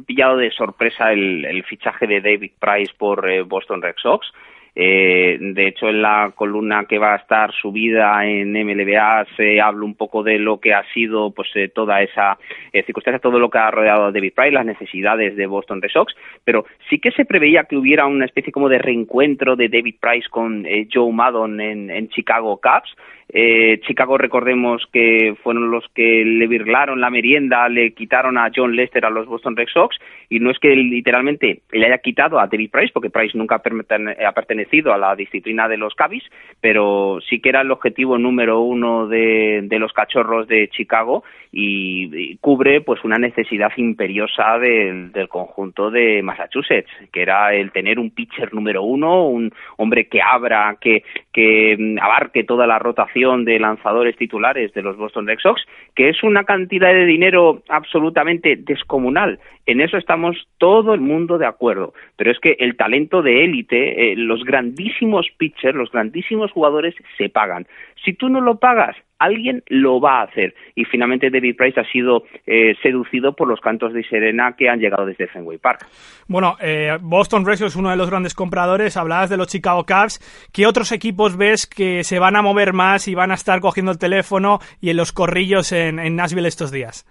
pillado 0.07 0.39
de 0.39 0.51
sorpresa 0.51 1.13
el, 1.13 1.63
fichaje 1.65 2.07
de 2.07 2.23
David 2.23 2.53
Price 2.59 2.93
por 2.97 3.29
eh, 3.29 3.43
Boston 3.43 3.83
Red 3.83 3.97
Sox, 4.01 4.27
Eh, 4.75 5.37
de 5.39 5.69
hecho, 5.69 5.89
en 5.89 6.01
la 6.01 6.33
columna 6.35 6.87
que 6.87 6.99
va 6.99 7.13
a 7.13 7.19
estar 7.19 7.53
subida 7.53 8.25
en 8.27 8.53
MLBA 8.53 9.27
se 9.37 9.61
habla 9.61 9.85
un 9.85 9.95
poco 9.95 10.23
de 10.23 10.39
lo 10.39 10.61
que 10.61 10.73
ha 10.73 10.83
sido 10.95 11.31
pues 11.31 11.49
eh, 11.55 11.69
toda 11.69 12.01
esa 12.01 12.39
eh, 12.73 12.83
circunstancia, 12.85 13.19
todo 13.19 13.39
lo 13.39 13.51
que 13.51 13.59
ha 13.59 13.71
rodeado 13.71 14.07
a 14.07 14.13
David 14.13 14.33
Price, 14.35 14.51
las 14.51 14.65
necesidades 14.65 15.37
de 15.37 15.47
Boston 15.47 15.83
Red 15.83 15.91
Sox, 15.91 16.15
pero 16.45 16.65
sí 16.89 16.99
que 16.99 17.11
se 17.11 17.27
preveía 17.27 17.65
que 17.65 17.77
hubiera 17.77 18.07
una 18.07 18.25
especie 18.25 18.53
como 18.53 18.71
de 18.71 18.79
reencuentro 18.79 19.57
de 19.57 19.69
David 19.69 19.97
Price 20.01 20.29
con 20.31 20.65
Joe 20.93 21.13
Maddon 21.13 21.61
en, 21.61 21.91
en 21.91 22.09
Chicago 22.09 22.59
Cubs. 22.59 22.97
Eh, 23.35 23.81
Chicago, 23.87 24.19
recordemos 24.19 24.87
que 24.93 25.35
fueron 25.43 25.71
los 25.71 25.89
que 25.95 26.23
le 26.23 26.47
virlaron 26.47 27.01
la 27.01 27.09
merienda, 27.09 27.67
le 27.71 27.95
quitaron 27.95 28.37
a 28.37 28.51
John 28.55 28.77
Lester 28.77 29.07
a 29.07 29.11
los 29.11 29.27
Boston 29.27 29.57
Red 29.57 29.69
Sox, 29.73 29.97
y 30.29 30.39
no 30.39 30.51
es 30.51 30.59
que 30.59 30.77
literalmente 30.77 31.63
le 31.73 31.87
haya 31.87 31.99
quitado 31.99 32.39
a 32.39 32.47
David 32.47 32.71
Price, 32.71 32.93
porque 32.93 33.09
Price 33.09 33.37
nunca 33.37 33.55
ha 33.57 34.33
pertenecido 34.33 34.93
a 34.93 34.99
la 34.99 35.17
disciplina 35.17 35.67
de 35.67 35.79
los 35.79 35.95
Cubs, 35.95 36.31
pero 36.61 37.21
sí 37.27 37.41
que 37.41 37.49
era 37.49 37.63
el 37.63 37.71
objetivo 37.71 38.19
número 38.19 38.61
uno 38.61 39.07
de, 39.09 39.67
los 39.81 39.95
cachorros 39.95 40.47
de 40.47 40.69
Chicago 40.69 41.25
y, 41.51 42.37
cubre 42.37 42.83
pues 42.83 43.03
una 43.03 43.19
necesidad 43.19 43.73
imperiosa 43.77 44.59
del, 44.59 45.11
conjunto 45.29 45.91
de 45.91 46.23
Massachusetts, 46.23 46.91
que 47.11 47.23
era 47.23 47.55
el 47.55 47.73
tener 47.73 47.99
un 47.99 48.11
pitcher 48.11 48.53
número 48.53 48.83
uno, 48.83 49.27
un 49.27 49.53
hombre 49.79 50.07
que 50.07 50.21
abra, 50.21 50.77
que, 50.81 51.03
que 51.33 51.77
mm, 51.79 51.99
abarque 51.99 52.45
toda 52.45 52.67
la 52.67 52.79
rotación 52.79 53.22
de 53.23 53.59
lanzadores 53.59 54.17
titulares 54.17 54.73
de 54.75 54.83
los 54.83 54.97
Boston 54.97 55.27
Red 55.27 55.39
Sox, 55.39 55.63
que 55.95 56.09
es 56.09 56.23
una 56.23 56.45
cantidad 56.45 56.93
de 56.93 57.07
dinero 57.07 57.63
absolutamente 57.69 58.57
descomunal. 58.57 59.39
En 59.67 59.81
eso 59.81 59.97
estamos 59.97 60.37
todo 60.59 60.93
el 60.93 61.01
mundo 61.01 61.39
de 61.39 61.47
acuerdo. 61.47 61.95
Pero 62.17 62.33
es 62.33 62.41
que 62.41 62.57
el 62.59 62.77
talento 62.77 63.23
de 63.23 63.45
élite, 63.45 64.13
eh, 64.13 64.17
los 64.17 64.45
grandísimos 64.45 65.29
pitchers, 65.39 65.77
los 65.77 65.91
grandísimos 65.93 66.51
jugadores 66.51 66.95
se 67.17 67.29
pagan. 67.29 67.67
Si 68.05 68.13
tú 68.13 68.29
no 68.29 68.41
lo 68.41 68.59
pagas, 68.59 68.97
alguien 69.23 69.63
lo 69.69 70.01
va 70.01 70.21
a 70.21 70.25
hacer. 70.25 70.55
Y 70.75 70.85
finalmente 70.85 71.31
David 71.31 71.57
Price 71.57 71.81
ha 71.81 71.85
sido 71.85 72.25
eh, 72.47 72.75
seducido 72.83 73.35
por 73.35 73.49
los 73.49 73.61
cantos 73.61 73.93
de 73.93 74.03
Serena 74.05 74.55
que 74.57 74.69
han 74.69 74.81
llegado 74.81 75.07
desde 75.07 75.27
Fenway 75.29 75.59
Park. 75.59 75.87
Bueno, 76.29 76.57
eh, 76.61 76.97
Boston 77.01 77.47
Red 77.47 77.57
Sox 77.57 77.73
es 77.73 77.77
uno 77.77 77.91
de 77.91 77.97
los 77.97 78.11
grandes 78.11 78.35
compradores. 78.35 78.97
Hablabas 78.97 79.31
de 79.31 79.37
los 79.37 79.49
Chicago 79.49 79.85
Cubs. 79.85 80.21
¿Qué 80.53 80.67
otros 80.67 80.93
equipos 80.93 81.37
ves 81.37 81.67
que 81.67 82.05
se 82.05 82.19
van 82.19 82.37
a 82.37 82.43
mover 82.43 82.73
más 82.73 83.09
y 83.09 83.15
van 83.15 83.31
a 83.31 83.35
estar 83.35 83.61
cogiendo 83.61 83.93
el 83.93 83.99
teléfono 83.99 84.59
y 84.81 84.91
en 84.91 84.97
los 84.97 85.13
corrillos 85.13 85.73
en, 85.73 85.97
Nashville 86.17 86.49
estos 86.49 86.73
días? 86.73 87.07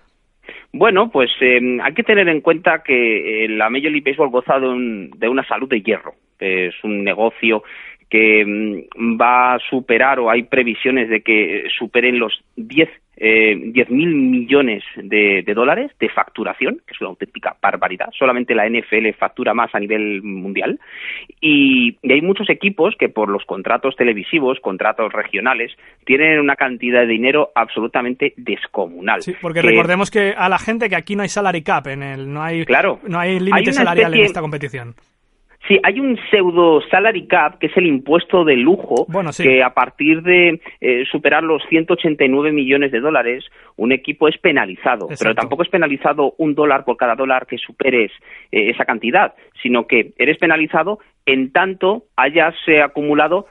Bueno, 0.74 1.10
pues 1.12 1.30
eh, 1.41 1.60
hay 1.82 1.94
que 1.94 2.03
tener 2.03 2.27
en 2.30 2.41
cuenta 2.41 2.82
que 2.84 3.46
la 3.50 3.70
Major 3.70 3.91
League 3.91 4.10
Baseball 4.10 4.30
goza 4.30 4.60
de, 4.60 5.10
de 5.18 5.30
una 5.30 5.46
salud 5.46 5.70
de 5.70 5.82
hierro. 5.82 6.13
Es 6.39 6.74
un 6.84 7.03
negocio 7.03 7.63
que 8.12 8.46
mm, 8.46 9.20
va 9.20 9.56
a 9.56 9.60
superar 9.70 10.20
o 10.20 10.30
hay 10.30 10.44
previsiones 10.44 11.10
de 11.10 11.22
que 11.22 11.63
superen 11.75 12.20
los 12.20 12.44
10 12.58 12.89
eh, 13.24 13.56
mil 13.89 14.15
millones 14.15 14.84
de, 14.96 15.44
dólares 15.56 15.91
de 16.00 16.10
facturación, 16.10 16.82
que 16.86 16.94
es 16.94 17.01
una 17.01 17.12
auténtica 17.12 17.56
barbaridad. 17.62 18.10
Solamente 18.18 18.56
la 18.56 18.68
NFL 18.68 19.13
factura 19.18 19.53
más 19.53 19.74
a 19.74 19.80
nivel 19.80 20.24
mundial. 20.24 20.80
Y, 21.39 21.98
hay 22.03 22.22
muchos 22.22 22.50
equipos 22.50 22.96
que 23.00 23.10
por 23.10 23.30
los 23.30 23.46
contratos 23.46 23.96
televisivos, 23.96 24.60
contratos 24.60 25.13
regionales, 25.13 25.72
tienen 26.03 26.39
una 26.39 26.56
cantidad 26.56 27.01
de 27.01 27.08
dinero 27.08 27.51
absolutamente 27.56 28.34
descomunal. 28.36 29.22
Sí, 29.22 29.36
porque 29.39 29.62
recordemos 29.62 30.12
que 30.12 30.34
a 30.36 30.50
la 30.50 30.58
gente 30.58 30.89
que 30.89 30.96
aquí 30.96 31.15
no 31.15 31.22
hay 31.22 31.30
salary 31.30 31.62
cap, 31.62 31.88
en 31.88 32.03
el, 32.03 32.34
no 32.34 32.41
hay, 32.44 32.65
claro, 32.65 33.00
no 33.08 33.20
hay 33.20 33.39
límite 33.39 33.72
salarial 33.72 34.15
en 34.15 34.22
esta 34.22 34.41
competición. 34.41 34.96
Sí, 35.68 35.80
hay 35.84 36.00
un 36.00 36.18
pseudo 36.30 36.82
salary 36.89 37.27
cap, 37.27 37.60
que 37.60 37.68
es 37.68 37.77
el 37.77 37.86
impuesto 37.86 38.44
de 38.44 38.56
lujo, 38.56 39.06
que 39.38 39.62
a 39.62 39.74
partir 39.74 40.24
de 40.24 40.60
eh, 40.80 41.03
superar 41.12 41.44
los 41.44 41.62
189 41.70 42.51
millones 42.51 42.91
de 42.91 43.00
dólares, 43.00 43.46
un 43.75 43.91
equipo 43.91 44.27
es 44.27 44.38
penalizado. 44.39 45.08
Pero 45.20 45.36
tampoco 45.36 45.62
es 45.62 45.70
penalizado 45.70 46.34
un 46.39 46.56
dólar 46.56 46.84
por 46.84 46.98
cada 46.98 47.15
dólar 47.15 47.46
que 47.46 47.60
superes 47.60 48.12
eh, 48.51 48.72
esa 48.72 48.86
cantidad, 48.86 49.36
sino 49.62 49.86
que 49.86 50.13
eres 50.18 50.39
penalizado 50.39 51.00
en 51.27 51.51
tanto 51.51 52.06
hayas 52.15 52.56
eh, 52.68 52.82
acumulado 52.82 53.46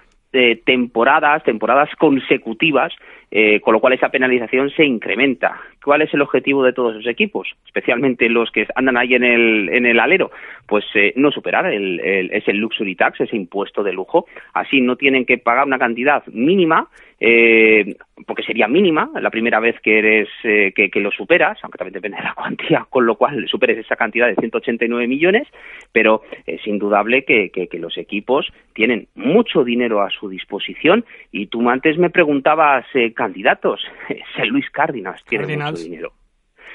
temporadas, 0.64 1.42
temporadas 1.42 1.90
consecutivas 1.98 2.92
eh, 3.30 3.60
con 3.60 3.74
lo 3.74 3.80
cual 3.80 3.92
esa 3.92 4.08
penalización 4.08 4.70
se 4.70 4.84
incrementa. 4.84 5.60
¿Cuál 5.84 6.02
es 6.02 6.12
el 6.12 6.20
objetivo 6.20 6.64
de 6.64 6.72
todos 6.72 6.96
los 6.96 7.06
equipos, 7.06 7.48
especialmente 7.64 8.28
los 8.28 8.50
que 8.50 8.66
andan 8.74 8.96
ahí 8.96 9.14
en 9.14 9.24
el, 9.24 9.68
en 9.68 9.86
el 9.86 10.00
alero? 10.00 10.30
Pues 10.66 10.84
eh, 10.94 11.12
no 11.16 11.30
superar 11.30 11.66
el, 11.66 12.00
el, 12.00 12.32
ese 12.32 12.52
luxury 12.52 12.96
tax, 12.96 13.20
ese 13.20 13.36
impuesto 13.36 13.82
de 13.82 13.92
lujo. 13.92 14.26
Así 14.52 14.80
no 14.80 14.96
tienen 14.96 15.24
que 15.24 15.38
pagar 15.38 15.66
una 15.66 15.78
cantidad 15.78 16.26
mínima 16.26 16.88
eh, 17.22 17.96
porque 18.26 18.42
sería 18.42 18.66
mínima 18.66 19.10
la 19.20 19.30
primera 19.30 19.60
vez 19.60 19.78
que 19.80 19.98
eres 19.98 20.28
eh, 20.42 20.72
que, 20.74 21.00
lo 21.00 21.10
superas, 21.10 21.58
aunque 21.62 21.76
también 21.76 21.92
depende 21.92 22.16
de 22.16 22.24
la 22.24 22.34
cuantía, 22.34 22.86
con 22.88 23.04
lo 23.04 23.16
cual 23.16 23.46
superes 23.46 23.78
esa 23.78 23.96
cantidad 23.96 24.26
de 24.26 24.36
189 24.36 25.06
millones, 25.06 25.46
pero 25.92 26.22
es 26.46 26.66
indudable 26.66 27.24
que, 27.24 27.50
que, 27.50 27.78
los 27.78 27.96
equipos 27.98 28.50
tienen 28.74 29.08
mucho 29.14 29.64
dinero 29.64 30.02
a 30.02 30.10
su 30.10 30.28
disposición 30.28 31.04
y 31.30 31.46
tú 31.46 31.68
antes 31.68 31.98
me 31.98 32.10
preguntabas 32.10 32.84
eh, 32.94 33.12
candidatos, 33.12 33.82
St. 34.08 34.46
Louis 34.46 34.68
Cardinals 34.70 35.22
tiene 35.24 35.56
mucho 35.56 35.82
dinero, 35.82 36.12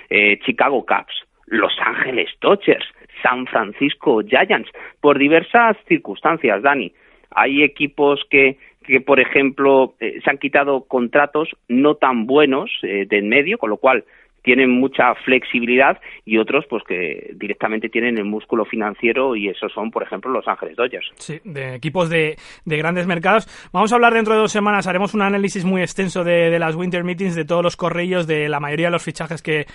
eh, 0.10 0.40
Chicago 0.46 0.86
Cubs, 0.86 1.26
Los 1.48 1.74
Ángeles 1.80 2.30
Dodgers, 2.40 2.86
San 3.24 3.48
Francisco 3.48 4.22
Giants, 4.22 4.70
por 5.02 5.18
diversas 5.18 5.78
circunstancias, 5.88 6.62
Dani. 6.62 6.94
Hay 7.32 7.64
equipos 7.64 8.22
que 8.30 8.58
que, 8.86 9.02
por 9.02 9.20
ejemplo, 9.20 9.94
eh, 10.00 10.20
se 10.24 10.30
han 10.30 10.38
quitado 10.38 10.86
contratos 10.86 11.50
no 11.68 11.96
tan 11.96 12.26
buenos 12.26 12.72
eh, 12.84 13.06
de 13.10 13.20
en 13.20 13.30
medio, 13.30 13.58
con 13.58 13.70
lo 13.70 13.78
cual 13.78 14.04
tienen 14.44 14.70
mucha 14.70 15.16
flexibilidad 15.26 16.00
y 16.24 16.38
otros 16.38 16.66
pues 16.70 16.84
que 16.88 17.32
directamente 17.34 17.90
tienen 17.90 18.20
el 18.20 18.26
músculo 18.26 18.64
financiero 18.64 19.36
y 19.36 19.50
esos 19.50 19.74
son 19.74 19.90
por 19.90 20.04
ejemplo 20.04 20.30
los 20.32 20.48
Ángeles 20.48 20.76
Dodgers. 20.76 21.12
Sí, 21.16 21.40
de 21.44 21.74
equipos 21.74 22.12
de, 22.12 22.36
de 22.64 22.78
grandes 22.78 23.08
mercados. 23.08 23.48
Vamos 23.74 23.92
a 23.92 23.96
hablar 23.96 24.14
dentro 24.14 24.36
de 24.36 24.42
dos 24.42 24.52
semanas, 24.52 24.86
haremos 24.86 25.16
un 25.16 25.24
análisis 25.24 25.66
muy 25.66 25.82
extenso 25.82 26.24
de, 26.24 26.60
las 26.60 26.76
Winter 26.76 27.04
Meetings, 27.04 27.36
de 27.36 27.46
todos 27.46 27.64
los 27.64 27.76
corrillos, 27.76 28.28
de 28.28 28.48
la 28.48 28.60
mayoría 28.60 28.88
de 28.88 28.92
los 28.92 29.04
fichajes 29.04 29.42
que 29.42 29.66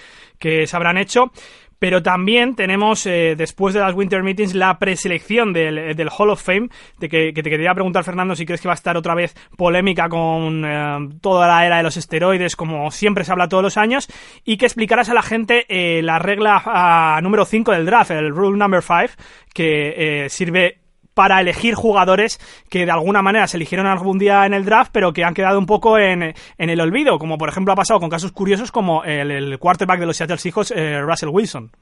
se 0.67 0.76
habrán 0.76 0.99
hecho. 0.99 1.33
Pero 1.80 2.02
también 2.02 2.54
tenemos, 2.54 3.06
eh, 3.06 3.34
después 3.37 3.72
de 3.75 3.80
las 3.80 3.94
Winter 3.94 4.22
Meetings, 4.22 4.54
la 4.54 4.78
preselección 4.78 5.54
del, 5.54 5.96
del 5.96 6.10
Hall 6.16 6.28
of 6.28 6.42
Fame, 6.42 6.68
de 6.99 7.08
que, 7.08 7.32
te 7.32 7.42
quería 7.42 7.72
preguntar, 7.72 8.04
Fernando, 8.04 8.37
si 8.37 8.44
crees 8.44 8.60
que 8.60 8.68
va 8.68 8.75
a 8.75 8.76
estar 8.76 8.99
otra 8.99 9.14
vez 9.14 9.34
polémica 9.56 10.10
con 10.10 10.62
eh, 10.64 11.08
toda 11.22 11.49
la 11.49 11.64
era 11.64 11.78
de 11.78 11.82
los 11.82 11.96
esteroides, 11.96 12.54
como 12.54 12.90
siempre 12.90 13.25
se 13.25 13.32
habla 13.32 13.49
todos 13.49 13.62
los 13.62 13.78
años, 13.78 14.08
y 14.44 14.58
que 14.58 14.66
explicaras 14.66 15.08
a 15.08 15.14
la 15.14 15.22
gente 15.22 15.64
eh, 15.70 16.02
la 16.02 16.18
regla 16.18 16.62
ah, 16.66 17.18
número 17.22 17.46
5 17.46 17.72
del 17.72 17.87
draft, 17.87 18.10
el 18.10 18.28
Rule 18.28 18.58
Number 18.58 18.82
5, 18.82 19.14
que 19.54 20.26
sirve 20.28 20.79
para 21.21 21.39
elegir 21.39 21.75
jugadores 21.75 22.39
que 22.71 22.87
de 22.87 22.91
alguna 22.91 23.21
manera 23.21 23.47
se 23.47 23.59
eligieron 23.59 23.87
algún 23.87 24.19
día 24.19 24.47
en 24.47 24.55
el 24.55 24.65
draft, 24.65 24.91
pero 24.91 25.12
que 25.12 25.23
han 25.23 25.35
quedado 25.35 25.59
un 25.59 25.67
poco 25.67 25.99
en, 25.99 26.23
en 26.23 26.71
el 26.71 26.81
olvido, 26.81 27.19
como 27.19 27.37
por 27.37 27.50
ejemplo 27.50 27.75
ha 27.75 27.77
pasado 27.77 28.00
con 28.00 28.09
casos 28.09 28.33
curiosos 28.33 28.73
como 28.73 29.05
el, 29.05 29.31
el 29.31 29.59
quarterback 29.59 30.00
de 30.00 30.07
los 30.07 30.17
Seattle 30.17 30.39
Seahawks, 30.39 30.71
eh, 30.75 30.99
Russell 31.03 31.29
Wilson. 31.31 31.73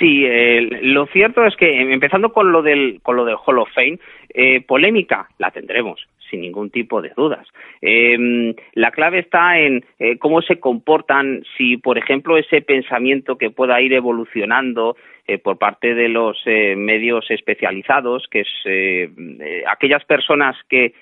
Sí, 0.00 0.26
lo 0.82 1.06
cierto 1.06 1.44
es 1.44 1.54
que 1.54 1.80
empezando 1.92 2.32
con 2.32 2.50
lo 2.50 2.60
del 2.60 2.98
con 3.04 3.14
lo 3.14 3.24
del 3.24 3.36
Hall 3.36 3.60
of 3.60 3.68
Fame, 3.72 4.00
eh, 4.34 4.62
polémica 4.66 5.28
la 5.38 5.52
tendremos 5.52 6.08
sin 6.30 6.40
ningún 6.40 6.70
tipo 6.70 7.02
de 7.02 7.10
dudas. 7.16 7.46
Em, 7.80 8.54
la 8.74 8.90
clave 8.90 9.18
está 9.18 9.58
en 9.58 9.84
eh, 9.98 10.18
cómo 10.18 10.42
se 10.42 10.60
comportan, 10.60 11.42
si 11.56 11.76
por 11.76 11.98
ejemplo 11.98 12.38
ese 12.38 12.62
pensamiento 12.62 13.36
que 13.36 13.50
pueda 13.50 13.80
ir 13.80 13.92
evolucionando 13.92 14.96
eh, 15.30 15.38
por 15.38 15.58
parte 15.58 15.94
de 15.94 16.08
los 16.08 16.42
eh, 16.44 16.74
medios 16.74 17.30
especializados, 17.30 18.26
que 18.28 18.40
es 18.40 18.48
eh, 18.64 19.08
aquellas 19.70 20.04
personas 20.04 20.56
que 20.68 20.92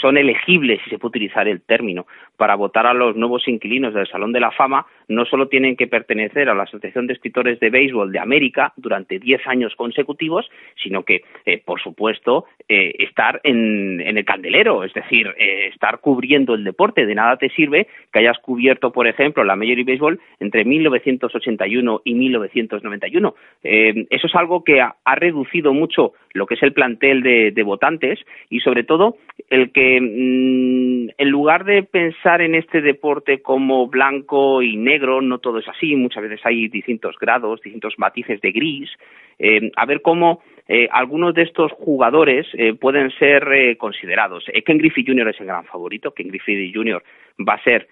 son 0.00 0.16
elegibles, 0.16 0.80
si 0.82 0.88
se 0.88 0.98
puede 0.98 1.10
utilizar 1.10 1.46
el 1.46 1.60
término, 1.60 2.06
para 2.38 2.54
votar 2.54 2.86
a 2.86 2.94
los 2.94 3.16
nuevos 3.16 3.46
inquilinos 3.46 3.92
del 3.92 4.06
Salón 4.06 4.32
de 4.32 4.40
la 4.40 4.50
Fama, 4.50 4.86
no 5.08 5.24
solo 5.24 5.48
tienen 5.48 5.76
que 5.76 5.86
pertenecer 5.86 6.48
a 6.48 6.54
la 6.54 6.64
Asociación 6.64 7.06
de 7.06 7.14
Escritores 7.14 7.58
de 7.60 7.70
Béisbol 7.70 8.12
de 8.12 8.18
América 8.18 8.72
durante 8.76 9.18
diez 9.18 9.46
años 9.46 9.74
consecutivos, 9.74 10.48
sino 10.82 11.02
que, 11.02 11.22
por 11.64 11.80
supuesto, 11.80 12.44
estar 12.68 13.40
en, 13.44 14.00
el 14.00 14.24
candelero, 14.24 14.84
es 14.84 14.92
decir, 14.92 15.28
estar 15.38 16.00
cubriendo 16.00 16.54
el 16.54 16.64
deporte. 16.64 17.06
De 17.06 17.14
nada 17.14 17.36
te 17.36 17.48
sirve 17.50 17.86
que 18.12 18.18
hayas 18.20 18.38
cubierto, 18.38 18.92
por 18.92 19.06
ejemplo, 19.06 19.44
la 19.44 19.56
Major 19.56 19.76
League 19.76 19.92
Baseball 19.92 20.20
entre 20.40 20.64
1981 20.64 22.02
y 22.04 22.14
1991. 22.14 23.34
Eh, 23.64 24.06
eso 24.10 24.26
es 24.26 24.34
algo 24.34 24.64
que 24.64 24.80
ha, 24.80 24.94
reducido 25.16 25.72
mucho 25.72 26.12
lo 26.32 26.46
que 26.46 26.54
es 26.54 26.62
el 26.62 26.72
plantel 26.72 27.22
de, 27.22 27.62
votantes 27.64 28.20
y 28.48 28.60
sobre 28.60 28.84
todo 28.84 29.16
el 29.50 29.72
que 29.72 30.00
mm, 30.00 31.10
en 31.18 31.28
lugar 31.28 31.64
de 31.64 31.82
pensar 31.82 32.40
en 32.40 32.54
este 32.54 32.80
deporte 32.80 33.42
como 33.42 33.88
blanco 33.88 34.62
y 34.62 34.76
negro, 34.76 34.97
no 34.98 35.38
todo 35.38 35.58
es 35.58 35.68
así, 35.68 35.96
muchas 35.96 36.22
veces 36.22 36.40
hay 36.44 36.68
distintos 36.68 37.16
grados, 37.18 37.60
distintos 37.62 37.94
matices 37.98 38.40
de 38.40 38.52
gris, 38.52 38.90
eh, 39.38 39.70
a 39.76 39.86
ver 39.86 40.02
cómo 40.02 40.42
eh, 40.66 40.88
algunos 40.90 41.34
de 41.34 41.42
estos 41.42 41.72
jugadores 41.72 42.46
eh, 42.54 42.74
pueden 42.74 43.10
ser 43.12 43.76
considerados. 43.78 44.44
Ken 44.64 44.78
Griffey 44.78 45.04
Jr. 45.06 45.28
es 45.28 45.40
el 45.40 45.46
gran 45.46 45.64
favorito. 45.64 46.12
Ken 46.12 46.28
Griffey 46.28 46.72
Jr. 46.72 47.02
va 47.48 47.54
a 47.54 47.62
ser 47.62 47.88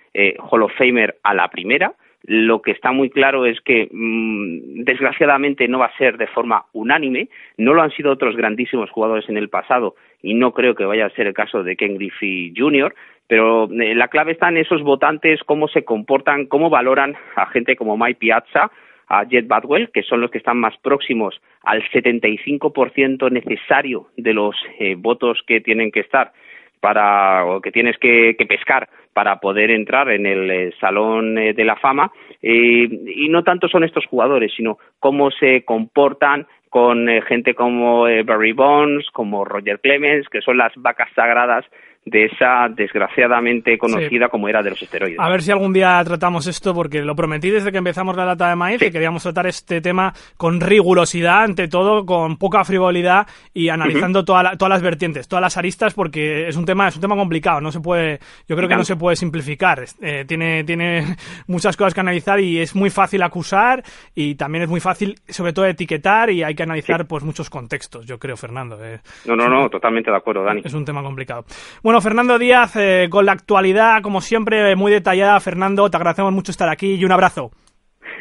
Hall 0.51 0.63
of 0.63 0.73
Famer 0.77 1.17
a 1.23 1.35
la 1.35 1.49
primera. 1.49 1.95
Lo 2.27 2.61
que 2.61 2.73
está 2.73 2.91
muy 2.91 3.09
claro 3.09 3.47
es 3.47 3.61
que, 3.61 3.89
mm, 3.91 4.83
desgraciadamente, 4.85 5.69
no 5.69 5.79
va 5.79 5.87
a 5.87 5.97
ser 5.97 6.19
de 6.19 6.27
forma 6.27 6.67
unánime. 6.73 7.29
No 7.57 7.73
lo 7.73 7.83
han 7.83 7.93
sido 7.93 8.11
otros 8.11 8.37
grandísimos 8.37 8.91
jugadores 8.91 9.29
en 9.29 9.37
el 9.37 9.49
pasado 9.49 9.95
y 10.23 10.35
no 10.35 10.53
creo 10.53 10.75
que 10.75 10.85
vaya 10.85 11.07
a 11.07 11.11
ser 11.11 11.29
el 11.29 11.35
caso 11.35 11.63
de 11.63 11.77
Ken 11.77 11.97
Griffey 11.97 12.53
Jr., 12.57 12.95
pero 13.29 13.69
eh, 13.71 13.95
la 13.95 14.09
clave 14.09 14.33
está 14.33 14.49
en 14.49 14.57
esos 14.57 14.83
votantes, 14.83 15.41
cómo 15.45 15.67
se 15.69 15.85
comportan, 15.85 16.47
cómo 16.47 16.71
valoran 16.71 17.17
a 17.35 17.47
gente 17.47 17.75
como 17.75 17.97
Mike 17.97 18.21
Piazza, 18.21 18.71
a 19.09 19.25
Jet 19.25 19.47
Badwell, 19.47 19.91
que 19.91 20.03
son 20.03 20.21
los 20.21 20.31
que 20.31 20.39
están 20.39 20.59
más 20.59 20.77
próximos 20.79 21.41
al 21.63 21.83
75% 21.91 23.31
necesario 23.31 24.09
de 24.17 24.35
los 24.35 24.57
eh, 24.79 24.97
votos 24.97 25.43
que 25.47 25.61
tienen 25.61 25.93
que 25.93 26.01
estar 26.01 26.33
para 26.81 27.45
o 27.45 27.61
que 27.61 27.73
tienes 27.73 27.97
que, 27.99 28.37
pescar 28.49 28.89
para 29.17 29.41
poder 29.41 29.71
entrar 29.71 30.11
en 30.11 30.27
el 30.27 30.51
eh, 30.51 30.75
salón 30.79 31.37
de 31.37 31.65
la 31.65 31.77
fama. 31.77 32.13
Y 32.43 33.29
no 33.31 33.43
tanto 33.43 33.67
son 33.67 33.83
estos 33.83 34.05
jugadores 34.05 34.53
sino 34.55 34.77
cómo 35.01 35.31
se 35.31 35.65
comportan 35.65 36.47
con 36.69 37.09
gente 37.27 37.55
como 37.55 38.03
Barry 38.03 38.53
Bonds 38.53 39.09
como 39.13 39.47
Roger 39.47 39.81
Clemens 39.81 40.29
que 40.29 40.43
son 40.43 40.59
las 40.59 40.73
vacas 40.77 41.09
sagradas 41.15 41.65
de 42.07 42.27
esa 42.27 42.69
desgraciadamente 42.71 43.77
conocida 43.77 44.29
como 44.29 44.49
era 44.49 44.63
de 44.63 44.71
los 44.71 44.81
esteroides. 44.81 45.19
A 45.19 45.29
ver 45.29 45.43
si 45.43 45.51
algún 45.51 45.73
día 45.73 46.01
tratamos 46.05 46.47
esto, 46.47 46.73
porque 46.73 47.03
lo 47.03 47.17
prometí 47.17 47.51
desde 47.51 47.73
que 47.73 47.79
empezamos 47.79 48.17
la 48.17 48.25
data 48.25 48.49
de 48.49 48.55
maíz, 48.55 48.79
que 48.79 48.93
queríamos 48.93 49.25
tratar 49.25 49.49
este 49.49 49.81
tema 49.81 50.15
con 50.37 50.61
rigurosidad, 50.61 51.43
ante 51.43 51.67
todo, 51.67 52.07
con 52.07 52.37
poca 52.37 52.65
frivolidad 52.65 53.27
y 53.53 53.71
analizando 53.71 54.25
todas 54.25 54.57
las 54.57 54.83
vertientes, 54.83 55.27
todas 55.27 55.43
las 55.43 55.57
aristas, 55.57 55.95
porque 55.95 56.47
es 56.47 56.57
un 56.57 56.65
tema, 56.65 56.87
es 56.87 56.95
un 56.95 57.03
tema 57.03 57.17
complicado, 57.17 57.61
no 57.61 57.73
se 57.73 57.81
puede, 57.81 58.21
yo 58.49 58.55
creo 58.55 58.69
que 58.69 58.77
no 58.77 58.85
se 58.85 58.95
puede 58.95 59.17
simplificar, 59.17 59.85
eh, 60.01 60.25
tiene, 60.29 60.63
tiene 60.63 61.17
muchas 61.49 61.77
cosas 61.77 61.93
que 61.93 62.01
analizar 62.01 62.39
y 62.39 62.61
es 62.61 62.77
muy 62.77 62.91
fácil 62.91 63.21
acusar 63.25 63.83
y 64.15 64.37
también 64.37 64.63
es 64.63 64.71
muy 64.71 64.81
fácil, 64.81 65.17
sobre 65.29 65.53
todo, 65.53 65.67
etiquetar 65.67 66.31
y 66.31 66.45
hay 66.45 66.55
que 66.55 66.63
analizar 66.63 67.05
pues 67.07 67.25
muchos 67.25 67.51
contextos, 67.51 68.07
yo 68.07 68.17
creo, 68.21 68.37
Fernando. 68.37 68.79
Eh. 68.85 69.01
no, 69.25 69.35
no, 69.35 69.49
no, 69.49 69.69
totalmente 69.69 70.09
de 70.09 70.17
acuerdo, 70.17 70.45
Dani. 70.45 70.63
Es 70.65 70.75
un 70.75 70.85
tema 70.85 71.03
complicado. 71.03 71.45
Bueno, 71.83 71.96
Fernando 72.01 72.39
Díaz, 72.39 72.77
eh, 72.77 73.09
con 73.11 73.27
la 73.27 73.33
actualidad, 73.33 74.03
como 74.03 74.21
siempre, 74.21 74.75
muy 74.77 74.93
detallada. 74.93 75.39
Fernando, 75.41 75.91
te 75.91 75.97
agradecemos 75.97 76.33
mucho 76.33 76.51
estar 76.51 76.69
aquí 76.69 76.95
y 76.95 77.05
un 77.05 77.13
abrazo. 77.13 77.51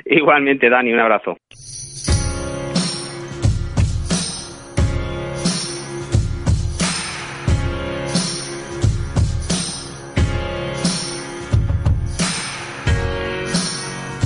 Igualmente, 0.06 0.70
Dani, 0.70 0.94
un 0.94 1.00
abrazo. 1.00 1.38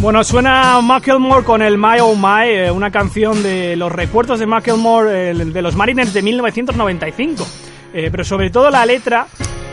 Bueno, 0.01 0.23
suena 0.23 0.79
Macklemore 0.81 1.43
con 1.43 1.61
el 1.61 1.77
My 1.77 1.99
Oh 2.01 2.15
My, 2.15 2.47
eh, 2.47 2.71
una 2.71 2.89
canción 2.89 3.43
de 3.43 3.75
los 3.75 3.91
recuerdos 3.91 4.39
de 4.39 4.45
Macklemore 4.45 5.33
de 5.33 5.61
los 5.61 5.75
Mariners 5.75 6.13
de 6.13 6.21
1995. 6.21 7.68
Eh, 7.93 8.09
pero 8.11 8.23
sobre 8.23 8.49
todo 8.49 8.69
la 8.69 8.85
letra 8.85 9.27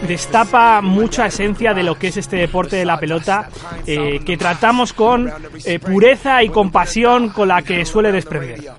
destapa 0.06 0.80
mucha 0.80 1.26
esencia 1.26 1.74
de 1.74 1.82
lo 1.82 1.98
que 1.98 2.08
es 2.08 2.16
este 2.16 2.36
deporte 2.36 2.76
de 2.76 2.84
la 2.84 2.98
pelota 2.98 3.48
eh, 3.86 4.20
que 4.24 4.36
tratamos 4.36 4.92
con 4.92 5.32
eh, 5.64 5.78
pureza 5.78 6.42
y 6.42 6.48
compasión 6.48 7.30
con 7.30 7.48
la 7.48 7.62
que 7.62 7.84
suele 7.84 8.12
desprender. 8.12 8.72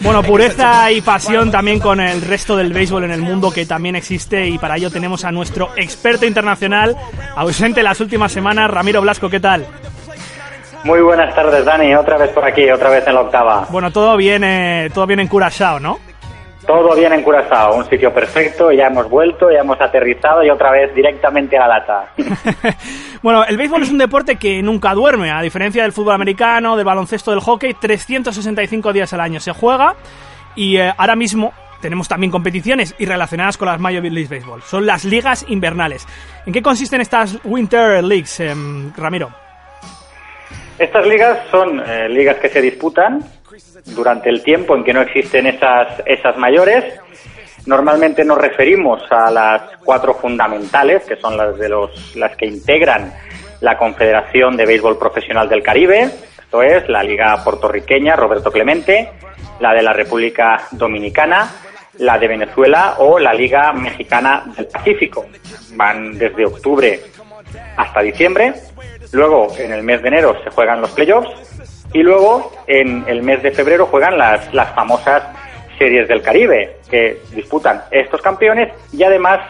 Bueno, 0.00 0.22
pureza 0.22 0.90
y 0.90 1.00
pasión 1.00 1.50
también 1.50 1.80
con 1.80 2.00
el 2.00 2.22
resto 2.22 2.56
del 2.56 2.72
béisbol 2.72 3.04
en 3.04 3.10
el 3.10 3.22
mundo 3.22 3.50
que 3.50 3.66
también 3.66 3.96
existe 3.96 4.46
y 4.46 4.58
para 4.58 4.76
ello 4.76 4.90
tenemos 4.90 5.24
a 5.24 5.32
nuestro 5.32 5.70
experto 5.76 6.26
internacional 6.26 6.96
ausente 7.36 7.82
las 7.82 8.00
últimas 8.00 8.32
semanas, 8.32 8.70
Ramiro 8.70 9.00
Blasco, 9.00 9.28
¿qué 9.28 9.40
tal? 9.40 9.66
Muy 10.84 11.00
buenas 11.00 11.34
tardes, 11.34 11.64
Dani, 11.64 11.94
otra 11.94 12.16
vez 12.16 12.30
por 12.30 12.44
aquí, 12.44 12.70
otra 12.70 12.88
vez 12.90 13.06
en 13.06 13.14
la 13.14 13.22
octava. 13.22 13.66
Bueno, 13.70 13.90
todo 13.90 14.16
bien, 14.16 14.42
todo 14.92 15.06
bien 15.06 15.20
en 15.20 15.28
Curaçao, 15.28 15.80
¿no? 15.80 15.98
Todo 16.68 16.94
bien 16.94 17.14
en 17.14 17.22
Curazao, 17.22 17.76
un 17.76 17.88
sitio 17.88 18.12
perfecto, 18.12 18.70
ya 18.70 18.88
hemos 18.88 19.08
vuelto, 19.08 19.50
ya 19.50 19.60
hemos 19.60 19.80
aterrizado 19.80 20.44
y 20.44 20.50
otra 20.50 20.70
vez 20.70 20.94
directamente 20.94 21.56
a 21.56 21.60
la 21.60 21.78
lata. 21.78 22.12
bueno, 23.22 23.42
el 23.46 23.56
béisbol 23.56 23.84
es 23.84 23.90
un 23.90 23.96
deporte 23.96 24.36
que 24.36 24.62
nunca 24.62 24.92
duerme, 24.92 25.30
a 25.30 25.40
diferencia 25.40 25.82
del 25.82 25.92
fútbol 25.92 26.16
americano, 26.16 26.76
del 26.76 26.84
baloncesto, 26.84 27.30
del 27.30 27.40
hockey, 27.40 27.72
365 27.72 28.92
días 28.92 29.10
al 29.14 29.20
año 29.22 29.40
se 29.40 29.52
juega 29.52 29.94
y 30.56 30.76
eh, 30.76 30.92
ahora 30.98 31.16
mismo 31.16 31.54
tenemos 31.80 32.06
también 32.06 32.30
competiciones 32.30 32.94
y 32.98 33.06
relacionadas 33.06 33.56
con 33.56 33.68
las 33.68 33.80
Major 33.80 34.02
League 34.02 34.28
Baseball. 34.28 34.60
Son 34.60 34.84
las 34.84 35.06
ligas 35.06 35.46
invernales. 35.48 36.06
¿En 36.44 36.52
qué 36.52 36.60
consisten 36.60 37.00
estas 37.00 37.38
Winter 37.44 38.04
Leagues, 38.04 38.40
em, 38.40 38.92
Ramiro? 38.94 39.30
Estas 40.78 41.06
ligas 41.06 41.38
son 41.50 41.80
eh, 41.80 42.10
ligas 42.10 42.36
que 42.36 42.50
se 42.50 42.60
disputan 42.60 43.24
durante 43.86 44.28
el 44.28 44.42
tiempo 44.42 44.76
en 44.76 44.84
que 44.84 44.92
no 44.92 45.02
existen 45.02 45.46
esas, 45.46 46.02
esas 46.06 46.36
mayores. 46.36 46.84
Normalmente 47.66 48.24
nos 48.24 48.38
referimos 48.38 49.02
a 49.10 49.30
las 49.30 49.62
cuatro 49.84 50.14
fundamentales, 50.14 51.04
que 51.04 51.16
son 51.16 51.36
las, 51.36 51.58
de 51.58 51.68
los, 51.68 52.16
las 52.16 52.36
que 52.36 52.46
integran 52.46 53.12
la 53.60 53.76
Confederación 53.76 54.56
de 54.56 54.66
Béisbol 54.66 54.98
Profesional 54.98 55.48
del 55.48 55.62
Caribe, 55.62 56.10
esto 56.48 56.62
es 56.62 56.88
la 56.88 57.02
Liga 57.02 57.44
Puertorriqueña 57.44 58.16
Roberto 58.16 58.50
Clemente, 58.50 59.10
la 59.60 59.74
de 59.74 59.82
la 59.82 59.92
República 59.92 60.62
Dominicana, 60.70 61.46
la 61.98 62.18
de 62.18 62.26
Venezuela 62.26 62.94
o 63.00 63.18
la 63.18 63.34
Liga 63.34 63.70
Mexicana 63.74 64.44
del 64.56 64.66
Pacífico. 64.66 65.26
Van 65.74 66.16
desde 66.16 66.46
octubre 66.46 67.00
hasta 67.76 68.00
diciembre. 68.00 68.54
Luego, 69.12 69.48
en 69.58 69.72
el 69.72 69.82
mes 69.82 70.00
de 70.00 70.08
enero, 70.08 70.42
se 70.42 70.48
juegan 70.48 70.80
los 70.80 70.90
playoffs 70.92 71.57
y 71.92 72.02
luego, 72.02 72.52
en 72.66 73.04
el 73.06 73.22
mes 73.22 73.42
de 73.42 73.50
febrero, 73.50 73.86
juegan 73.86 74.18
las, 74.18 74.52
las 74.52 74.74
famosas 74.74 75.22
series 75.78 76.08
del 76.08 76.22
Caribe, 76.22 76.76
que 76.90 77.18
disputan 77.34 77.82
estos 77.90 78.20
campeones 78.20 78.72
y 78.92 79.02
además 79.02 79.40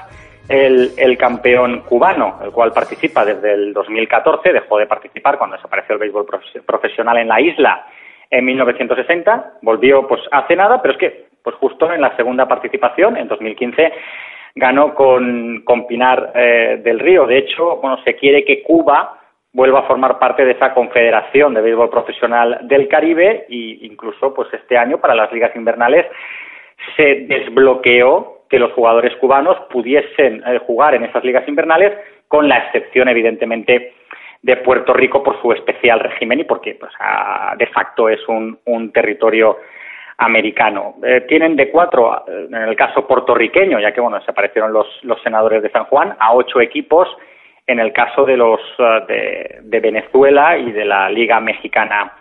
el, 0.49 0.93
el, 0.97 1.19
campeón 1.19 1.81
cubano, 1.81 2.39
el 2.43 2.51
cual 2.51 2.73
participa 2.73 3.25
desde 3.25 3.53
el 3.53 3.73
2014, 3.73 4.53
dejó 4.53 4.79
de 4.79 4.87
participar 4.87 5.39
cuando 5.39 5.57
desapareció 5.57 5.95
el 5.95 6.01
béisbol 6.01 6.27
profesional 6.65 7.19
en 7.19 7.29
la 7.29 7.41
isla 7.41 7.87
en 8.31 8.45
1960, 8.45 9.55
volvió 9.63 10.07
pues 10.07 10.21
hace 10.31 10.55
nada, 10.55 10.81
pero 10.81 10.95
es 10.95 11.01
que 11.01 11.29
pues 11.43 11.57
justo 11.57 11.93
en 11.93 12.01
la 12.01 12.15
segunda 12.17 12.47
participación, 12.47 13.17
en 13.17 13.29
2015, 13.29 13.93
ganó 14.55 14.95
con, 14.95 15.63
con 15.65 15.87
Pinar 15.87 16.33
eh, 16.35 16.81
del 16.83 16.99
Río. 16.99 17.27
De 17.27 17.39
hecho, 17.39 17.77
bueno, 17.77 17.99
se 18.05 18.17
quiere 18.17 18.45
que 18.45 18.63
Cuba 18.63 19.18
vuelva 19.53 19.81
a 19.81 19.87
formar 19.87 20.19
parte 20.19 20.45
de 20.45 20.53
esa 20.53 20.75
confederación 20.75 21.55
de 21.55 21.63
béisbol 21.63 21.91
profesional 21.91 22.61
del 22.63 22.89
Caribe 22.89 23.47
e 23.49 23.79
incluso 23.83 24.35
pues 24.35 24.49
este 24.53 24.77
año 24.77 24.99
para 24.99 25.15
las 25.15 25.33
ligas 25.33 25.55
invernales 25.57 26.07
se 26.97 27.27
desbloqueó 27.27 28.45
que 28.49 28.59
los 28.59 28.73
jugadores 28.73 29.15
cubanos 29.17 29.57
pudiesen 29.71 30.43
eh, 30.47 30.59
jugar 30.67 30.95
en 30.95 31.05
esas 31.05 31.25
ligas 31.25 31.47
invernales 31.49 31.93
con 32.29 32.49
la 32.49 32.59
excepción 32.59 33.09
evidentemente 33.09 33.95
de 34.43 34.57
Puerto 34.59 34.93
Rico 34.93 35.23
por 35.23 35.41
su 35.41 35.53
especial 35.53 36.01
régimen 36.01 36.41
y 36.41 36.45
porque 36.45 36.75
pues, 36.75 36.93
de 37.57 37.67
facto 37.69 38.09
es 38.09 38.21
un, 38.29 38.59
un 38.67 38.93
territorio 38.93 39.59
americano. 40.19 40.97
Eh, 41.03 41.23
tienen 41.29 41.57
de 41.57 41.71
cuatro, 41.71 42.25
en 42.27 42.55
el 42.55 42.77
caso 42.77 43.07
puertorriqueño, 43.07 43.81
ya 43.81 43.93
que 43.93 44.01
bueno, 44.01 44.19
desaparecieron 44.19 44.73
los, 44.73 44.87
los 45.03 45.21
senadores 45.23 45.63
de 45.63 45.71
San 45.71 45.85
Juan, 45.85 46.17
a 46.19 46.35
ocho 46.35 46.61
equipos 46.61 47.09
en 47.69 47.79
el 47.79 47.93
caso 47.93 48.25
de 48.25 48.37
los 48.37 48.59
eh, 49.09 49.61
de, 49.63 49.81
Venezuela 49.81 50.57
y 50.57 50.73
de 50.73 50.87
la 50.87 51.09
Liga 51.11 51.39
Mexicana 51.39 52.13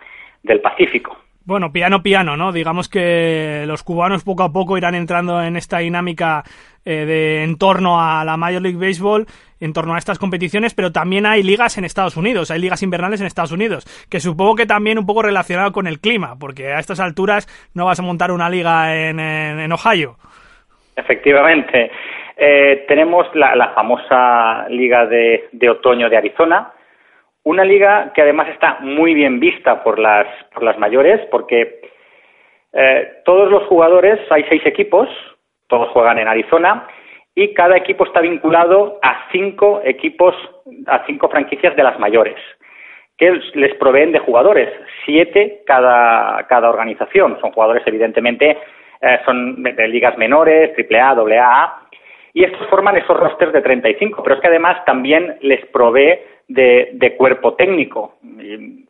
del 0.42 0.60
Pacífico. 0.60 1.16
Bueno, 1.44 1.72
piano 1.72 2.02
piano, 2.02 2.36
¿no? 2.36 2.52
Digamos 2.52 2.90
que 2.90 3.64
los 3.66 3.82
cubanos 3.82 4.22
poco 4.22 4.42
a 4.42 4.52
poco 4.52 4.76
irán 4.76 4.94
entrando 4.94 5.42
en 5.42 5.56
esta 5.56 5.78
dinámica 5.78 6.44
eh, 6.84 7.06
de 7.06 7.42
en 7.44 7.56
torno 7.56 7.98
a 7.98 8.22
la 8.26 8.36
Major 8.36 8.60
League 8.60 8.76
Baseball, 8.78 9.26
en 9.58 9.72
torno 9.72 9.94
a 9.94 9.98
estas 9.98 10.18
competiciones, 10.18 10.74
pero 10.74 10.92
también 10.92 11.24
hay 11.24 11.42
ligas 11.42 11.78
en 11.78 11.86
Estados 11.86 12.18
Unidos, 12.18 12.50
hay 12.50 12.60
ligas 12.60 12.82
invernales 12.82 13.22
en 13.22 13.26
Estados 13.26 13.52
Unidos, 13.52 13.86
que 14.10 14.20
supongo 14.20 14.56
que 14.56 14.66
también 14.66 14.98
un 14.98 15.06
poco 15.06 15.22
relacionado 15.22 15.72
con 15.72 15.86
el 15.86 16.00
clima, 16.00 16.36
porque 16.38 16.74
a 16.74 16.78
estas 16.78 17.00
alturas 17.00 17.48
no 17.74 17.86
vas 17.86 17.98
a 17.98 18.02
montar 18.02 18.30
una 18.30 18.50
liga 18.50 18.94
en, 18.94 19.18
en 19.18 19.72
Ohio. 19.72 20.16
Efectivamente. 20.96 21.90
Eh, 22.38 22.84
tenemos 22.86 23.26
la, 23.34 23.72
famosa 23.74 24.66
Liga 24.68 25.06
de, 25.06 25.48
Otoño 25.68 26.08
de 26.08 26.16
Arizona, 26.16 26.72
una 27.42 27.64
liga 27.64 28.12
que 28.14 28.22
además 28.22 28.48
está 28.50 28.78
muy 28.80 29.12
bien 29.14 29.40
vista 29.40 29.82
por 29.82 29.98
las, 29.98 30.26
por 30.54 30.62
las 30.62 30.78
mayores, 30.78 31.20
porque 31.30 31.80
Eh, 32.72 33.22
todos 33.24 33.50
los 33.50 33.64
jugadores, 33.64 34.20
hay 34.30 34.44
seis 34.48 34.64
equipos, 34.66 35.08
todos 35.68 35.88
juegan 35.88 36.18
en 36.18 36.28
Arizona, 36.28 36.86
y 37.34 37.54
cada 37.54 37.76
equipo 37.76 38.04
está 38.04 38.20
vinculado 38.20 38.98
a 39.02 39.26
cinco 39.32 39.80
equipos, 39.84 40.34
a 40.86 41.04
cinco 41.06 41.28
franquicias 41.28 41.74
de 41.76 41.82
las 41.82 41.98
mayores, 41.98 42.36
que 43.16 43.40
les 43.54 43.74
proveen 43.76 44.12
de 44.12 44.18
jugadores, 44.18 44.68
siete 45.04 45.62
cada, 45.66 46.46
cada 46.46 46.68
organización. 46.68 47.38
Son 47.40 47.52
jugadores, 47.52 47.82
evidentemente, 47.86 48.58
eh, 49.00 49.18
son 49.24 49.62
de, 49.62 49.88
ligas 49.88 50.18
menores, 50.18 50.72
AAA, 50.76 51.10
AA, 51.10 51.87
y 52.38 52.44
estos 52.44 52.68
forman 52.68 52.96
esos 52.96 53.18
rosters 53.18 53.52
de 53.52 53.60
35, 53.60 54.22
pero 54.22 54.36
es 54.36 54.40
que 54.40 54.46
además 54.46 54.84
también 54.84 55.38
les 55.40 55.66
provee 55.66 56.20
de, 56.46 57.14
cuerpo 57.18 57.54
técnico, 57.54 58.14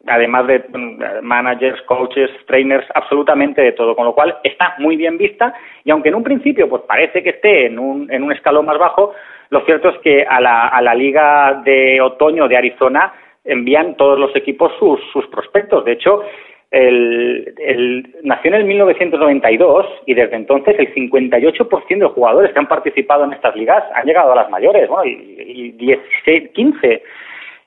además 0.07 0.47
de 0.47 0.59
mm, 0.71 1.23
managers, 1.23 1.81
coaches, 1.87 2.31
trainers, 2.47 2.87
absolutamente 2.95 3.63
de 3.63 3.73
todo, 3.73 3.97
con 3.97 4.05
lo 4.05 4.15
cual 4.15 4.37
está 4.45 4.75
muy 4.77 4.97
bien 4.97 5.17
vista 5.17 5.55
y 5.83 5.91
aunque 5.91 6.11
en 6.11 6.17
un 6.17 6.25
principio 6.25 6.69
pues 6.69 6.83
parece 6.83 7.23
que 7.23 7.31
esté 7.31 7.65
en 7.69 7.79
un, 7.79 8.13
en 8.13 8.23
un 8.23 8.33
escalón 8.33 8.67
más 8.67 8.77
bajo, 8.77 9.15
lo 9.49 9.65
cierto 9.65 9.89
es 9.89 9.99
que 10.01 10.27
a 10.29 10.43
la, 10.43 10.69
a 10.69 10.83
la 10.83 10.95
liga 10.95 11.63
de 11.65 12.03
otoño 12.03 12.49
de 12.49 12.57
Arizona 12.59 13.15
envían 13.47 13.97
todos 13.97 14.19
los 14.19 14.37
equipos 14.37 14.73
sus, 14.79 15.01
sus 15.11 15.27
prospectos. 15.29 15.87
De 15.87 15.93
hecho, 15.93 16.23
el, 16.70 18.14
nació 18.22 18.50
en 18.50 18.61
el 18.61 18.64
1992 18.64 19.87
y 20.07 20.14
desde 20.14 20.37
entonces 20.37 20.78
el 20.78 20.94
58% 20.94 21.98
de 21.98 22.07
jugadores 22.07 22.52
que 22.52 22.59
han 22.59 22.68
participado 22.68 23.24
en 23.24 23.33
estas 23.33 23.57
ligas 23.57 23.85
han 23.94 24.07
llegado 24.07 24.33
a 24.33 24.37
las 24.37 24.50
mayores, 24.50 24.88
bueno, 24.88 25.04
y, 25.04 25.74
y 25.78 26.48
15 26.48 27.02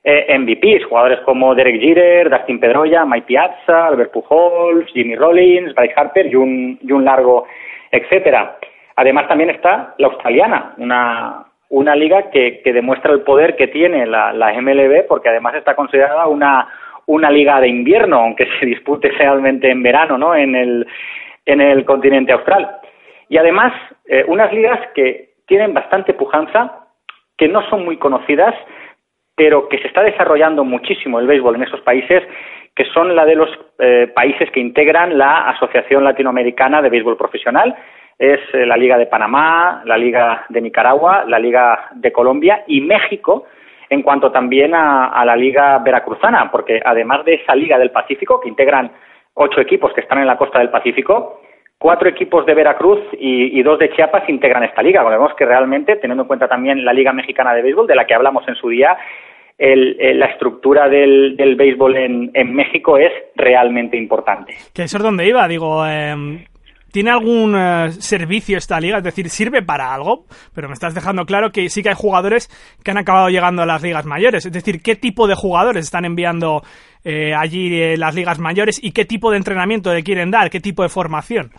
eh, 0.03 0.37
MVPs, 0.39 0.85
jugadores 0.85 1.19
como 1.21 1.53
Derek 1.55 1.79
Jeter, 1.79 2.29
Dustin 2.29 2.59
Pedroia, 2.59 3.05
Mike 3.05 3.27
Piazza, 3.27 3.87
Albert 3.87 4.11
Pujols, 4.11 4.91
Jimmy 4.93 5.15
Rollins, 5.15 5.73
Bryce 5.75 5.93
Harper 5.95 6.27
y 6.27 6.35
un, 6.35 6.79
y 6.81 6.91
un 6.91 7.05
largo 7.05 7.45
etcétera. 7.91 8.57
Además 8.95 9.27
también 9.27 9.49
está 9.49 9.93
la 9.97 10.07
australiana, 10.07 10.73
una, 10.77 11.45
una 11.69 11.95
liga 11.95 12.29
que, 12.29 12.61
que 12.63 12.73
demuestra 12.73 13.11
el 13.13 13.21
poder 13.21 13.55
que 13.55 13.67
tiene 13.67 14.05
la, 14.05 14.33
la 14.33 14.53
MLB 14.53 15.07
porque 15.07 15.29
además 15.29 15.55
está 15.55 15.75
considerada 15.75 16.27
una, 16.27 16.67
una 17.12 17.30
liga 17.30 17.60
de 17.60 17.67
invierno, 17.67 18.19
aunque 18.19 18.47
se 18.60 18.65
dispute 18.65 19.10
realmente 19.10 19.69
en 19.69 19.84
verano, 19.84 20.17
¿no? 20.17 20.34
En 20.34 20.56
el, 20.56 20.88
en 21.45 21.60
el 21.60 21.84
continente 21.84 22.32
austral. 22.32 22.78
Y 23.28 23.38
además, 23.38 23.74
eh, 24.08 24.24
unas 24.28 24.52
ligas 24.54 24.80
que 24.95 25.32
tienen 25.45 25.74
bastante 25.74 26.13
pujanza, 26.13 26.88
que 27.38 27.50
no 27.50 27.67
son 27.69 27.84
muy 27.84 27.97
conocidas, 27.97 28.56
pero 29.36 29.67
que 29.67 29.80
se 29.80 29.88
está 29.88 30.04
desarrollando 30.04 30.63
muchísimo 30.63 31.19
el 31.19 31.28
béisbol 31.28 31.56
en 31.56 31.63
esos 31.63 31.82
países, 31.82 32.24
que 32.76 32.86
son 32.93 33.13
la 33.13 33.26
de 33.26 33.36
los 33.36 33.50
eh, 33.80 34.10
países 34.15 34.50
que 34.52 34.62
integran 34.62 35.17
la 35.17 35.50
Asociación 35.50 36.06
Latinoamericana 36.06 36.82
de 36.82 36.89
Béisbol 36.89 37.17
Profesional. 37.17 37.76
Es 38.17 38.39
eh, 38.54 38.65
la 38.65 38.78
Liga 38.78 38.97
de 38.97 39.08
Panamá, 39.08 39.82
la 39.84 39.97
Liga 39.97 40.45
de 40.47 40.62
Nicaragua, 40.62 41.26
la 41.28 41.39
Liga 41.39 41.89
de 41.95 42.13
Colombia 42.13 42.63
y 42.67 42.80
México, 42.80 43.47
en 43.91 44.04
cuanto 44.04 44.32
también 44.32 44.73
a, 44.73 45.23
la 45.25 45.36
Liga 45.36 45.77
Veracruzana, 45.80 46.49
porque 46.49 46.80
además 46.84 47.25
de 47.25 47.36
esa 47.36 47.54
Liga 47.54 47.77
del 47.77 47.91
Pacífico, 47.91 48.39
que 48.39 48.47
integran 48.47 48.89
ocho 49.34 49.60
equipos 49.60 49.91
que 49.93 49.99
están 49.99 50.19
en 50.19 50.27
la 50.27 50.38
costa 50.38 50.60
del 50.60 50.69
Pacífico, 50.69 51.41
cuatro 51.77 52.08
equipos 52.08 52.45
de 52.45 52.54
Veracruz 52.54 53.01
y, 53.19 53.62
dos 53.63 53.77
de 53.80 53.91
Chiapas 53.91 54.30
integran 54.30 54.63
esta 54.63 54.82
liga. 54.82 55.04
vemos 55.04 55.34
que 55.36 55.45
realmente, 55.45 55.97
teniendo 55.97 56.23
en 56.23 56.27
cuenta 56.27 56.47
también 56.47 56.86
la 56.86 56.93
Liga 56.93 57.12
Mexicana 57.12 57.54
de 57.54 57.63
Béisbol, 57.63 57.86
de 57.86 57.95
la 57.95 58.08
que 58.08 58.13
hablamos 58.13 58.47
en 58.47 58.56
su 58.56 58.69
día, 58.69 58.97
la 59.58 60.25
estructura 60.27 60.88
del, 60.88 61.56
béisbol 61.58 61.97
en, 61.97 62.54
México 62.56 62.97
es 62.97 63.12
realmente 63.36 63.97
importante. 63.97 64.54
Que 64.73 64.84
eso 64.84 64.97
es 64.97 65.04
donde 65.04 65.27
iba, 65.27 65.45
digo, 65.49 65.86
em, 65.86 66.45
¿tiene 66.91 67.12
algún 67.12 67.56
eh, 67.56 67.91
servicio 67.91 68.58
esta 68.58 68.80
liga? 68.80 68.97
Es 68.97 69.04
decir, 69.04 69.30
¿sirve 69.30 69.62
para 69.62 69.93
algo? 69.93 70.25
Pero 70.54 70.67
me 70.67 70.73
estás 70.73 70.93
dejando 70.93 71.25
claro 71.25 71.51
que 71.51 71.69
sí 71.69 71.82
que 71.84 71.89
hay 71.89 71.95
jugadores 71.95 72.49
que 72.84 72.91
han 72.91 72.97
acabado 72.97 73.30
llegando 73.30 73.62
a 73.62 73.65
las 73.65 73.82
ligas 73.82 74.06
mayores. 74.06 74.45
Es 74.45 74.51
decir, 74.51 74.82
¿qué 74.84 74.95
tipo 74.95 75.27
de 75.27 75.36
jugadores 75.36 75.86
están 75.86 76.06
enviando 76.06 76.62
eh, 77.04 77.34
allí 77.34 77.82
eh, 77.82 77.97
las 77.97 78.15
ligas 78.15 78.39
mayores 78.39 78.84
y 78.84 78.91
qué 78.91 79.06
tipo 79.06 79.32
de 79.32 79.38
entrenamiento 79.38 79.93
le 79.93 80.04
quieren 80.04 80.32
dar? 80.32 80.49
¿Qué 80.49 80.60
tipo 80.60 80.84
de 80.84 80.89
formación? 80.89 81.51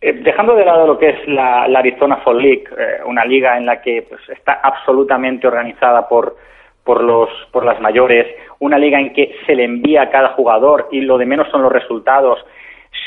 dejando 0.00 0.54
de 0.54 0.64
lado 0.64 0.86
lo 0.86 0.98
que 0.98 1.10
es 1.10 1.28
la, 1.28 1.64
Arizona 1.64 2.22
Fall 2.24 2.38
League, 2.38 2.64
una 3.04 3.22
liga 3.22 3.58
en 3.58 3.66
la 3.66 3.82
que 3.82 4.06
pues, 4.08 4.22
está 4.30 4.54
absolutamente 4.62 5.46
organizada 5.46 6.08
por, 6.08 6.36
por, 6.84 7.04
los, 7.04 7.28
por 7.52 7.64
las 7.64 7.80
mayores, 7.80 8.26
una 8.58 8.78
liga 8.78 8.98
en 8.98 9.12
que 9.12 9.34
se 9.46 9.54
le 9.54 9.64
envía 9.64 10.02
a 10.02 10.10
cada 10.10 10.30
jugador 10.30 10.88
y 10.90 11.00
lo 11.00 11.18
de 11.18 11.26
menos 11.26 11.48
son 11.50 11.62
los 11.62 11.72
resultados, 11.72 12.38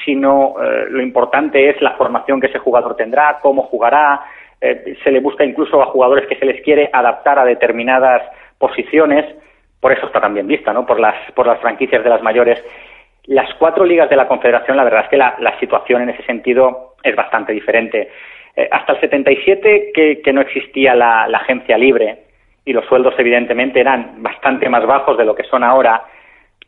sino 0.06 0.56
eh, 0.62 0.86
lo 0.89 1.02
importante 1.02 1.69
es 1.69 1.82
la 1.82 1.91
formación 1.91 2.39
que 2.39 2.48
ese 2.48 2.60
jugador 2.60 2.96
tendrá, 2.96 3.39
cómo 3.41 3.63
jugará, 3.63 4.22
eh, 4.62 4.96
se 5.04 5.12
le 5.12 5.19
busca 5.19 5.43
incluso 5.43 5.82
a 5.82 5.88
jugadores 5.88 6.28
que 6.28 6.36
se 6.36 6.46
les 6.46 6.62
quiere 6.62 6.89
adaptar 6.91 7.39
a 7.39 7.46
determinadas 7.46 8.22
posiciones, 8.58 9.26
por 9.80 9.91
eso 9.91 10.06
está 10.06 10.22
también 10.22 10.48
vista, 10.48 10.74
¿no? 10.74 10.86
por, 10.86 11.00
las, 11.00 11.15
por 11.34 11.48
las 11.48 11.60
franquicias 11.60 12.04
de 12.04 12.10
las 12.10 12.22
mayores. 12.22 12.63
Las 13.26 13.54
cuatro 13.56 13.86
ligas 13.86 14.10
de 14.10 14.15
la 14.15 14.28
Confederación, 14.28 14.78
la 14.78 14.84
verdad 14.84 15.04
es 15.04 15.10
que 15.10 15.17
la, 15.17 15.60
situación 15.60 16.02
en 16.04 16.10
ese 16.10 16.24
sentido 16.24 16.96
es 17.04 17.15
bastante 17.15 17.54
diferente. 17.54 18.10
Eh, 18.56 18.69
hasta 18.72 18.93
el 18.93 19.02
77 19.02 19.91
que, 19.93 20.22
que 20.22 20.34
no 20.34 20.41
existía 20.41 20.96
la 20.96 21.24
agencia 21.26 21.78
libre, 21.78 22.24
y 22.65 22.74
los 22.74 22.86
sueldos 22.86 23.13
evidentemente 23.17 23.80
eran 23.80 24.24
bastante 24.24 24.69
más 24.69 24.86
bajos 24.86 25.17
de 25.17 25.26
lo 25.26 25.36
que 25.36 25.43
son 25.43 25.63
ahora, 25.63 26.04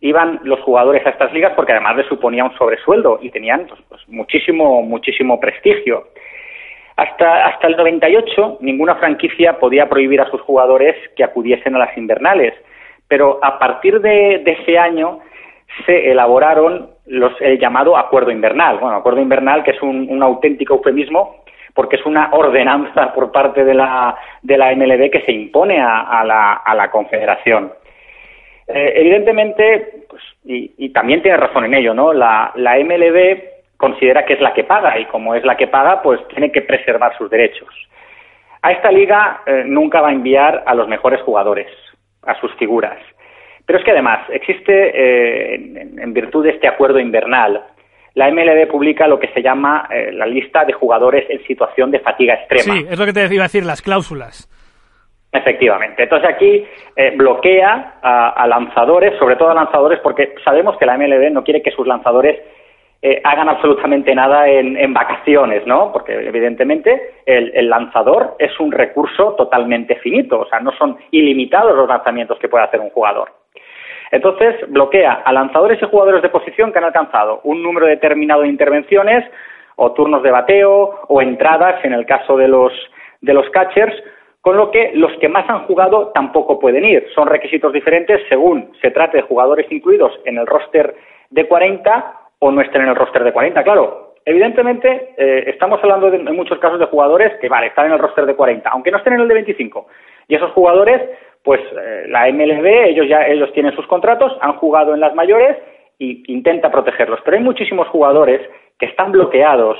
iban 0.05 0.39
los 0.43 0.59
jugadores 0.61 1.05
a 1.05 1.09
estas 1.09 1.33
ligas 1.33 1.53
porque 1.55 1.71
además 1.71 1.97
les 1.97 2.05
suponía 2.07 2.43
un 2.43 2.55
sobresueldo 2.57 3.17
y 3.21 3.31
tenían 3.31 3.65
pues, 3.67 3.81
pues, 3.89 4.01
muchísimo, 4.07 4.83
muchísimo 4.83 5.39
prestigio. 5.39 6.09
Hasta, 6.95 7.47
hasta 7.47 7.67
el 7.67 7.75
98 7.75 8.59
ninguna 8.61 8.95
franquicia 8.95 9.57
podía 9.59 9.89
prohibir 9.89 10.21
a 10.21 10.29
sus 10.29 10.41
jugadores 10.41 10.95
que 11.15 11.23
acudiesen 11.23 11.75
a 11.75 11.79
las 11.79 11.97
invernales, 11.97 12.53
pero 13.07 13.39
a 13.41 13.57
partir 13.57 13.99
de, 13.99 14.43
ese 14.45 14.77
año 14.77 15.19
se 15.85 16.11
elaboraron 16.11 16.91
los, 17.07 17.33
el 17.41 17.59
llamado 17.59 17.97
acuerdo 17.97 18.29
invernal. 18.31 18.77
Bueno, 18.77 18.97
acuerdo 18.97 19.21
invernal 19.21 19.63
que 19.63 19.71
es 19.71 19.81
un, 19.81 20.21
auténtico 20.21 20.75
eufemismo 20.75 21.43
porque 21.73 21.97
es 21.97 22.05
una 22.05 22.29
ordenanza 22.31 23.11
por 23.13 23.31
parte 23.31 23.65
de 23.65 23.73
la, 23.73 24.15
de 24.43 24.57
la 24.57 24.73
MLB 24.73 25.09
que 25.09 25.23
se 25.25 25.33
impone 25.33 25.81
a, 25.81 26.23
la, 26.23 26.53
a 26.53 26.75
la 26.75 26.89
Confederación. 26.89 27.73
Eh, 28.67 28.93
evidentemente, 28.95 30.05
pues, 30.09 30.23
y, 30.43 30.89
también 30.89 31.21
tiene 31.21 31.37
razón 31.37 31.65
en 31.65 31.75
ello, 31.75 31.93
¿no? 31.93 32.13
La, 32.13 32.51
MLB 32.55 33.77
considera 33.77 34.25
que 34.25 34.33
es 34.33 34.41
la 34.41 34.53
que 34.53 34.63
paga 34.63 34.97
y 34.99 35.05
como 35.05 35.35
es 35.35 35.43
la 35.43 35.55
que 35.55 35.67
paga, 35.67 36.01
pues 36.01 36.19
tiene 36.29 36.51
que 36.51 36.61
preservar 36.61 37.15
sus 37.17 37.29
derechos. 37.29 37.69
A 38.61 38.71
esta 38.71 38.91
liga 38.91 39.41
eh, 39.45 39.63
nunca 39.65 40.01
va 40.01 40.09
a 40.09 40.13
enviar 40.13 40.63
a 40.65 40.73
los 40.73 40.87
mejores 40.87 41.21
jugadores, 41.21 41.67
a 42.23 42.39
sus 42.39 42.51
figuras. 42.55 42.97
Pero 43.65 43.79
es 43.79 43.85
que 43.85 43.91
además 43.91 44.27
existe, 44.29 44.73
eh, 44.73 45.55
en, 45.55 46.13
virtud 46.13 46.45
de 46.45 46.51
este 46.51 46.67
acuerdo 46.67 46.99
invernal, 46.99 47.63
la 48.15 48.31
MLB 48.31 48.67
publica 48.67 49.07
lo 49.07 49.19
que 49.19 49.27
se 49.33 49.41
llama 49.41 49.89
la 50.13 50.25
lista 50.25 50.63
de 50.63 50.73
jugadores 50.73 51.29
en 51.29 51.43
situación 51.45 51.91
de 51.91 51.99
fatiga 51.99 52.35
extrema. 52.35 52.79
Sí, 52.79 52.85
es 52.89 52.97
lo 52.97 53.05
que 53.05 53.11
te 53.11 53.33
iba 53.33 53.43
a 53.43 53.49
decir, 53.49 53.65
las 53.65 53.81
cláusulas. 53.81 54.49
Efectivamente. 55.35 56.03
Entonces 56.03 56.29
aquí 56.29 56.65
eh, 56.95 57.13
bloquea 57.15 57.95
a, 58.01 58.47
lanzadores, 58.47 59.17
sobre 59.19 59.35
todo 59.35 59.51
a 59.51 59.53
lanzadores, 59.53 59.99
porque 59.99 60.33
sabemos 60.43 60.77
que 60.77 60.85
la 60.85 60.97
MLB 60.97 61.31
no 61.31 61.43
quiere 61.43 61.61
que 61.61 61.71
sus 61.71 61.85
lanzadores 61.85 62.39
eh, 63.01 63.21
hagan 63.23 63.49
absolutamente 63.49 64.15
nada 64.15 64.47
en, 64.47 64.93
vacaciones, 64.93 65.67
¿no? 65.67 65.91
Porque 65.91 66.13
evidentemente 66.13 67.15
el, 67.25 67.51
el, 67.53 67.69
lanzador 67.69 68.35
es 68.39 68.57
un 68.59 68.71
recurso 68.71 69.33
totalmente 69.33 69.95
finito, 69.97 70.39
o 70.39 70.47
sea, 70.47 70.59
no 70.59 70.71
son 70.77 70.97
ilimitados 71.11 71.75
los 71.75 71.87
lanzamientos 71.87 72.39
que 72.39 72.47
puede 72.47 72.63
hacer 72.63 72.79
un 72.79 72.89
jugador. 72.89 73.29
Entonces, 74.11 74.55
bloquea 74.69 75.23
a 75.25 75.33
lanzadores 75.33 75.81
y 75.81 75.85
jugadores 75.85 76.21
de 76.21 76.29
posición 76.29 76.71
que 76.71 76.77
han 76.77 76.85
alcanzado 76.85 77.41
un 77.43 77.61
número 77.61 77.87
determinado 77.87 78.43
de 78.43 78.47
intervenciones 78.47 79.25
o 79.75 79.91
turnos 79.91 80.23
de 80.23 80.31
bateo 80.31 81.01
o 81.07 81.21
entradas 81.21 81.83
en 81.83 81.93
el 81.93 82.05
caso 82.05 82.37
de 82.37 82.47
los, 82.47 82.71
de 83.21 83.33
los 83.33 83.49
catchers, 83.49 83.93
con 84.45 84.57
lo 84.57 84.69
que 84.69 84.91
los 84.93 85.11
que 85.13 85.27
más 85.27 85.49
han 85.49 85.65
jugado 85.65 86.11
tampoco 86.13 86.59
pueden 86.59 86.85
ir. 86.85 87.07
Son 87.15 87.27
requisitos 87.27 87.73
diferentes 87.73 88.21
según 88.29 88.71
se 88.79 88.91
trate 88.91 89.17
de 89.17 89.23
jugadores 89.23 89.65
incluidos 89.71 90.11
en 90.23 90.37
el 90.37 90.45
roster 90.45 90.95
de 91.31 91.47
40 91.47 92.13
o 92.37 92.51
no 92.51 92.61
estén 92.61 92.83
en 92.83 92.89
el 92.89 92.95
roster 92.95 93.23
de 93.23 93.33
40. 93.33 93.63
Claro, 93.63 94.13
evidentemente 94.23 95.15
eh, 95.17 95.45
estamos 95.47 95.79
hablando 95.81 96.11
de, 96.11 96.17
en 96.17 96.35
muchos 96.35 96.59
casos 96.59 96.77
de 96.77 96.85
jugadores 96.85 97.33
que, 97.41 97.49
vale, 97.49 97.67
están 97.67 97.87
en 97.87 97.93
el 97.93 97.97
roster 97.97 98.27
de 98.27 98.35
40, 98.35 98.69
aunque 98.69 98.91
no 98.91 98.99
estén 98.99 99.13
en 99.13 99.21
el 99.21 99.27
de 99.27 99.33
25. 99.33 99.87
Y 100.27 100.35
esos 100.35 100.51
jugadores 100.51 101.01
pues 101.41 101.61
eh, 101.61 102.05
la 102.09 102.31
MLB, 102.31 102.67
ellos 102.89 103.07
ya 103.07 103.25
ellos 103.25 103.51
tienen 103.53 103.75
sus 103.75 103.87
contratos, 103.87 104.31
han 104.41 104.57
jugado 104.57 104.93
en 104.93 104.99
las 104.99 105.15
mayores 105.15 105.57
y 105.97 106.23
intenta 106.31 106.69
protegerlos. 106.69 107.19
Pero 107.25 107.37
hay 107.37 107.43
muchísimos 107.43 107.87
jugadores 107.87 108.41
que 108.77 108.85
están 108.85 109.11
bloqueados, 109.11 109.79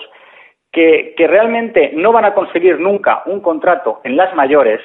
que, 0.76 1.16
realmente 1.28 1.92
no 1.94 2.12
van 2.12 2.26
a 2.26 2.34
conseguir 2.34 2.80
nunca 2.80 3.24
un 3.26 3.40
contrato 3.40 4.02
en 4.04 4.18
las 4.18 4.36
mayores, 4.36 4.82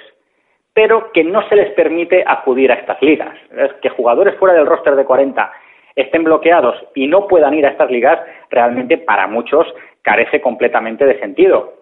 pero 0.72 1.10
que 1.12 1.24
no 1.24 1.46
se 1.48 1.56
les 1.56 1.72
permite 1.72 2.22
acudir 2.24 2.70
a 2.70 2.76
estas 2.76 3.02
ligas. 3.02 3.36
Es 3.56 3.72
que 3.82 3.90
jugadores 3.90 4.36
fuera 4.36 4.54
del 4.54 4.66
roster 4.66 4.94
de 4.94 5.04
40 5.04 5.52
estén 5.96 6.22
bloqueados 6.22 6.76
y 6.94 7.08
no 7.08 7.26
puedan 7.26 7.54
ir 7.54 7.66
a 7.66 7.70
estas 7.70 7.90
ligas, 7.90 8.20
realmente 8.48 8.98
para 8.98 9.26
muchos 9.26 9.66
carece 10.02 10.40
completamente 10.40 11.04
de 11.04 11.18
sentido. 11.18 11.74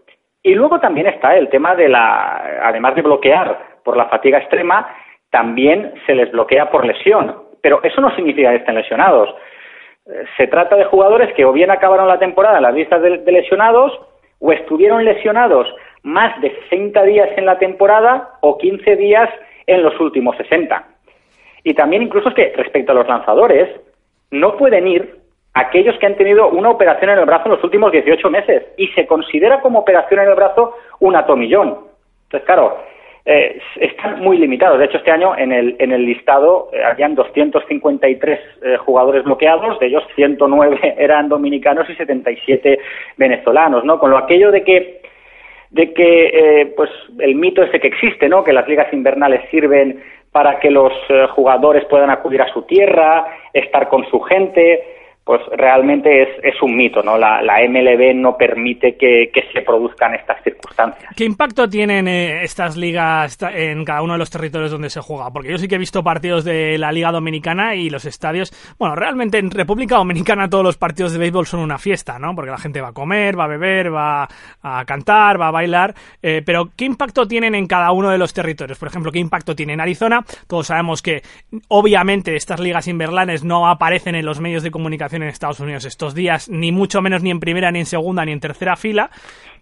Y 0.42 0.54
luego 0.54 0.80
también 0.80 1.06
está 1.06 1.36
el 1.36 1.50
tema 1.50 1.76
de 1.76 1.90
la, 1.90 2.62
además 2.62 2.94
de 2.94 3.02
bloquear 3.02 3.58
por 3.84 3.96
la 3.96 4.06
fatiga 4.06 4.38
extrema, 4.38 4.88
también 5.30 5.92
se 6.06 6.14
les 6.14 6.32
bloquea 6.32 6.70
por 6.70 6.86
lesión. 6.86 7.42
Pero 7.60 7.80
eso 7.82 8.00
no 8.00 8.14
significa 8.16 8.50
que 8.50 8.56
estén 8.56 8.74
lesionados. 8.74 9.34
Se 10.36 10.46
trata 10.46 10.76
de 10.76 10.84
jugadores 10.84 11.34
que 11.34 11.44
o 11.44 11.52
bien 11.52 11.70
acabaron 11.70 12.08
la 12.08 12.18
temporada 12.18 12.56
en 12.56 12.62
las 12.62 12.74
listas 12.74 13.02
de, 13.02 13.18
lesionados 13.30 13.92
o 14.40 14.52
estuvieron 14.52 15.04
lesionados 15.04 15.68
más 16.02 16.40
de 16.40 16.50
60 16.70 17.02
días 17.02 17.28
en 17.36 17.44
la 17.44 17.58
temporada 17.58 18.30
o 18.40 18.56
15 18.56 18.96
días 18.96 19.28
en 19.66 19.82
los 19.82 19.98
últimos 20.00 20.36
60. 20.38 20.82
Y 21.64 21.74
también 21.74 22.02
incluso 22.02 22.30
es 22.30 22.34
que 22.34 22.52
respecto 22.56 22.92
a 22.92 22.94
los 22.94 23.06
lanzadores, 23.06 23.68
no 24.30 24.56
pueden 24.56 24.88
ir 24.88 25.18
aquellos 25.52 25.98
que 25.98 26.06
han 26.06 26.16
tenido 26.16 26.48
una 26.48 26.70
operación 26.70 27.10
en 27.10 27.18
el 27.18 27.26
brazo 27.26 27.46
en 27.46 27.52
los 27.52 27.64
últimos 27.64 27.92
18 27.92 28.30
meses 28.30 28.62
y 28.78 28.88
se 28.88 29.06
considera 29.06 29.60
como 29.60 29.80
operación 29.80 30.20
en 30.20 30.28
el 30.28 30.34
brazo 30.34 30.74
un 31.00 31.16
atomillón. 31.16 31.80
Entonces, 32.24 32.46
claro, 32.46 32.78
eh, 33.30 33.60
están 33.78 34.20
muy 34.20 34.38
limitados. 34.38 34.78
De 34.78 34.86
hecho, 34.86 34.96
este 34.96 35.10
año 35.10 35.36
en 35.36 35.52
el, 35.52 35.76
en 35.80 35.92
el 35.92 36.06
listado 36.06 36.70
eh, 36.72 36.82
habían 36.82 37.14
253 37.14 38.40
eh, 38.62 38.76
jugadores 38.78 39.22
bloqueados, 39.24 39.78
de 39.80 39.88
ellos 39.88 40.02
109 40.14 40.94
eran 40.98 41.28
dominicanos 41.28 41.90
y 41.90 41.94
77 41.94 42.78
venezolanos, 43.18 43.84
¿no? 43.84 43.98
Con 43.98 44.12
lo 44.12 44.16
aquello 44.16 44.50
de 44.50 44.64
que 44.64 45.02
de 45.70 45.92
que 45.92 46.72
pues 46.74 46.88
el 47.18 47.34
mito 47.34 47.62
ese 47.62 47.78
que 47.78 47.88
existe, 47.88 48.30
¿no? 48.30 48.42
Que 48.42 48.54
las 48.54 48.66
ligas 48.66 48.90
invernales 48.94 49.42
sirven 49.50 50.02
para 50.32 50.58
que 50.58 50.70
los 50.70 50.90
jugadores 51.32 51.84
puedan 51.84 52.08
acudir 52.08 52.40
a 52.40 52.50
su 52.54 52.62
tierra, 52.62 53.26
estar 53.52 53.88
con 53.88 54.08
su 54.08 54.20
gente, 54.20 54.82
pues 55.28 55.42
realmente 55.58 56.22
es, 56.22 56.62
un 56.62 56.74
mito, 56.74 57.02
¿no? 57.02 57.18
La, 57.18 57.42
MLB 57.68 58.14
no 58.14 58.38
permite 58.38 58.96
que, 58.96 59.30
se 59.52 59.60
produzcan 59.60 60.14
estas 60.14 60.42
circunstancias. 60.42 61.12
¿Qué 61.14 61.24
impacto 61.24 61.68
tienen 61.68 62.08
eh, 62.08 62.42
estas 62.44 62.78
ligas 62.78 63.36
en 63.54 63.84
cada 63.84 64.00
uno 64.00 64.14
de 64.14 64.20
los 64.20 64.30
territorios 64.30 64.70
donde 64.70 64.88
se 64.88 65.02
juega? 65.02 65.30
Porque 65.30 65.50
yo 65.50 65.58
sí 65.58 65.68
que 65.68 65.74
he 65.74 65.78
visto 65.78 66.02
partidos 66.02 66.44
de 66.44 66.78
la 66.78 66.92
Liga 66.92 67.12
Dominicana 67.12 67.74
y 67.74 67.90
los 67.90 68.06
estadios, 68.06 68.54
bueno, 68.78 68.94
realmente 68.94 69.36
en 69.36 69.50
República 69.50 69.96
Dominicana 69.96 70.48
todos 70.48 70.64
los 70.64 70.78
partidos 70.78 71.12
de 71.12 71.18
béisbol 71.18 71.44
son 71.44 71.60
una 71.60 71.76
fiesta, 71.76 72.18
¿no? 72.18 72.34
Porque 72.34 72.50
la 72.50 72.56
gente 72.56 72.80
va 72.80 72.88
a 72.88 72.94
comer, 72.94 73.38
va 73.38 73.44
a 73.44 73.48
beber, 73.48 73.94
va 73.94 74.26
a 74.62 74.84
cantar, 74.86 75.38
va 75.38 75.48
a 75.48 75.52
bailar, 75.52 75.94
eh, 76.22 76.40
pero 76.42 76.70
¿qué 76.74 76.86
impacto 76.86 77.28
tienen 77.28 77.54
en 77.54 77.66
cada 77.66 77.92
uno 77.92 78.08
de 78.08 78.16
los 78.16 78.32
territorios? 78.32 78.78
Por 78.78 78.88
ejemplo, 78.88 79.12
¿qué 79.12 79.18
impacto 79.18 79.54
tiene 79.54 79.74
en 79.74 79.82
Arizona? 79.82 80.24
Todos 80.46 80.68
sabemos 80.68 81.02
que 81.02 81.20
obviamente 81.68 82.34
estas 82.34 82.60
ligas 82.60 82.88
invernales 82.88 83.44
no 83.44 83.68
aparecen 83.68 84.14
en 84.14 84.24
los 84.24 84.40
medios 84.40 84.62
de 84.62 84.70
comunicación 84.70 85.17
en 85.22 85.30
Estados 85.30 85.60
Unidos 85.60 85.84
estos 85.84 86.14
días, 86.14 86.48
ni 86.48 86.72
mucho 86.72 87.00
menos 87.00 87.22
ni 87.22 87.30
en 87.30 87.40
primera, 87.40 87.70
ni 87.70 87.80
en 87.80 87.86
segunda, 87.86 88.24
ni 88.24 88.32
en 88.32 88.40
tercera 88.40 88.76
fila, 88.76 89.10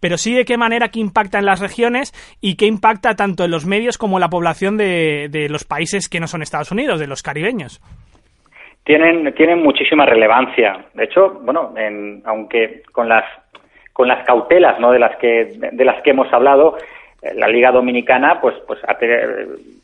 pero 0.00 0.16
sí 0.16 0.34
de 0.34 0.44
qué 0.44 0.56
manera 0.56 0.88
que 0.88 1.00
impacta 1.00 1.38
en 1.38 1.46
las 1.46 1.60
regiones 1.60 2.12
y 2.40 2.56
qué 2.56 2.66
impacta 2.66 3.14
tanto 3.14 3.44
en 3.44 3.50
los 3.50 3.66
medios 3.66 3.98
como 3.98 4.16
en 4.16 4.22
la 4.22 4.28
población 4.28 4.76
de, 4.76 5.46
los 5.50 5.64
países 5.64 6.08
que 6.08 6.20
no 6.20 6.26
son 6.26 6.42
Estados 6.42 6.72
Unidos, 6.72 7.00
de 7.00 7.06
los 7.06 7.22
caribeños. 7.22 7.80
Tienen, 8.84 9.34
tienen 9.34 9.62
muchísima 9.62 10.06
relevancia. 10.06 10.86
De 10.94 11.04
hecho, 11.04 11.40
bueno, 11.42 11.74
aunque 12.24 12.82
con 12.92 13.08
las 13.08 13.24
con 13.92 14.08
las 14.08 14.26
cautelas 14.26 14.78
¿no? 14.78 14.92
de 14.92 14.98
las 14.98 15.16
que 15.16 15.56
de 15.72 15.84
las 15.84 16.02
que 16.02 16.10
hemos 16.10 16.30
hablado, 16.30 16.76
eh, 17.22 17.32
la 17.34 17.48
Liga 17.48 17.72
Dominicana 17.72 18.40
pues 18.40 18.54
pues 18.66 18.78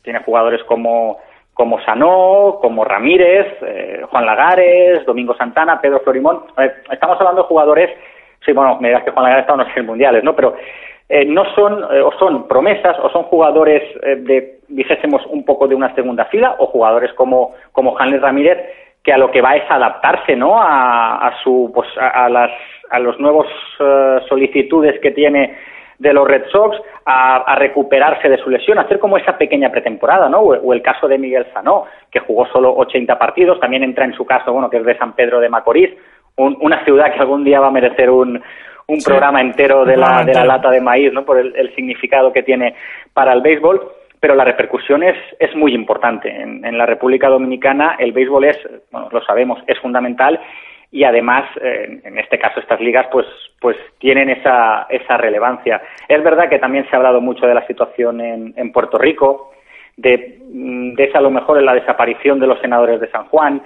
tiene 0.03 0.19
jugadores 0.19 0.63
como 0.65 1.17
como 1.53 1.79
Sanó, 1.81 2.57
como 2.61 2.83
Ramírez, 2.83 3.47
eh, 3.61 4.01
Juan 4.09 4.25
Lagares, 4.25 5.05
Domingo 5.05 5.35
Santana, 5.35 5.79
Pedro 5.79 5.99
Florimón. 5.99 6.45
estamos 6.91 7.19
hablando 7.19 7.43
de 7.43 7.47
jugadores, 7.47 7.89
sí, 8.43 8.53
bueno, 8.53 8.77
me 8.79 8.87
dirás 8.89 9.03
que 9.03 9.11
Juan 9.11 9.23
Lagares 9.23 9.43
está 9.43 9.53
en 9.53 9.59
los 9.59 9.85
mundiales, 9.85 10.23
¿no? 10.23 10.35
Pero 10.35 10.55
eh, 11.09 11.25
no 11.25 11.45
son, 11.53 11.83
eh, 11.93 12.01
o 12.01 12.11
son 12.17 12.47
promesas, 12.47 12.97
o 12.99 13.09
son 13.09 13.23
jugadores 13.23 13.83
de, 14.01 14.59
dijésemos, 14.67 15.25
un 15.27 15.45
poco 15.45 15.67
de 15.67 15.75
una 15.75 15.93
segunda 15.93 16.25
fila, 16.25 16.55
o 16.57 16.65
jugadores 16.65 17.13
como, 17.13 17.53
como 17.71 17.97
Hanley 17.99 18.19
Ramírez, 18.19 18.57
que 19.03 19.13
a 19.13 19.17
lo 19.17 19.29
que 19.29 19.41
va 19.41 19.55
es 19.55 19.69
adaptarse, 19.69 20.35
¿no? 20.35 20.59
A, 20.59 21.27
a 21.27 21.43
su, 21.43 21.71
pues, 21.75 21.87
a, 21.99 22.29
las, 22.29 22.51
a 22.89 22.99
los 22.99 23.19
nuevos 23.19 23.45
solicitudes 24.29 24.99
que 25.01 25.11
tiene 25.11 25.55
de 25.99 26.13
los 26.13 26.27
Red 26.27 26.45
Sox 26.51 26.77
a, 27.05 27.55
recuperarse 27.55 28.29
de 28.29 28.37
su 28.37 28.49
lesión, 28.49 28.79
hacer 28.79 28.99
como 28.99 29.17
esa 29.17 29.37
pequeña 29.37 29.69
pretemporada, 29.69 30.29
¿no? 30.29 30.39
O, 30.39 30.73
el 30.73 30.81
caso 30.81 31.07
de 31.07 31.17
Miguel 31.17 31.47
Sanó, 31.53 31.85
que 32.11 32.19
jugó 32.19 32.45
solo 32.47 32.75
80 32.75 33.17
partidos, 33.17 33.59
también 33.59 33.83
entra 33.83 34.05
en 34.05 34.13
su 34.13 34.25
caso, 34.25 34.51
bueno, 34.53 34.69
que 34.69 34.77
es 34.77 34.85
de 34.85 34.97
San 34.97 35.13
Pedro 35.13 35.39
de 35.39 35.49
Macorís, 35.49 35.91
una 36.35 36.83
ciudad 36.83 37.13
que 37.13 37.19
algún 37.19 37.43
día 37.43 37.59
va 37.59 37.67
a 37.67 37.71
merecer 37.71 38.09
un, 38.09 38.41
un 38.87 38.99
programa 39.03 39.39
entero 39.39 39.85
de 39.85 39.97
la, 39.97 40.23
de 40.23 40.33
la 40.33 40.45
lata 40.45 40.69
de 40.69 40.81
maíz, 40.81 41.13
¿no? 41.13 41.23
Por 41.23 41.37
el, 41.37 41.75
significado 41.75 42.33
que 42.33 42.43
tiene 42.43 42.75
para 43.13 43.33
el 43.33 43.41
béisbol 43.41 43.81
pero 44.19 44.35
la 44.35 44.45
repercusión 44.45 45.03
es, 45.03 45.17
es 45.37 45.53
muy 45.53 45.75
importante. 45.75 46.29
En, 46.29 46.63
en, 46.63 46.77
la 46.77 46.85
República 46.85 47.27
Dominicana 47.27 47.97
el 47.99 48.13
béisbol 48.13 48.45
es, 48.45 48.57
bueno, 48.89 49.09
lo 49.11 49.21
sabemos, 49.25 49.59
es 49.67 49.77
fundamental 49.79 50.39
y 50.93 51.03
además, 51.05 51.45
eh, 51.59 52.01
en 52.03 52.19
este 52.19 52.37
caso, 52.37 52.59
estas 52.59 52.79
ligas 52.79 53.07
pues, 53.11 53.25
pues 53.59 53.75
tienen 53.97 54.29
esa, 54.29 54.85
esa 54.89 55.17
relevancia. 55.17 55.81
Es 56.07 56.23
verdad 56.23 56.47
que 56.49 56.59
también 56.59 56.87
se 56.87 56.95
ha 56.95 56.97
hablado 56.99 57.19
mucho 57.19 57.47
de 57.47 57.55
la 57.55 57.65
situación 57.65 58.21
en, 58.21 58.53
en 58.55 58.71
Puerto 58.71 58.99
Rico, 58.99 59.53
de, 59.97 60.37
mm, 60.53 60.93
de 60.93 61.03
esa 61.05 61.17
a 61.17 61.21
lo 61.21 61.31
mejor 61.31 61.57
en 61.57 61.65
la 61.65 61.73
desaparición 61.73 62.39
de 62.39 62.45
los 62.45 62.59
senadores 62.61 62.99
de 63.01 63.09
San 63.09 63.25
Juan. 63.25 63.63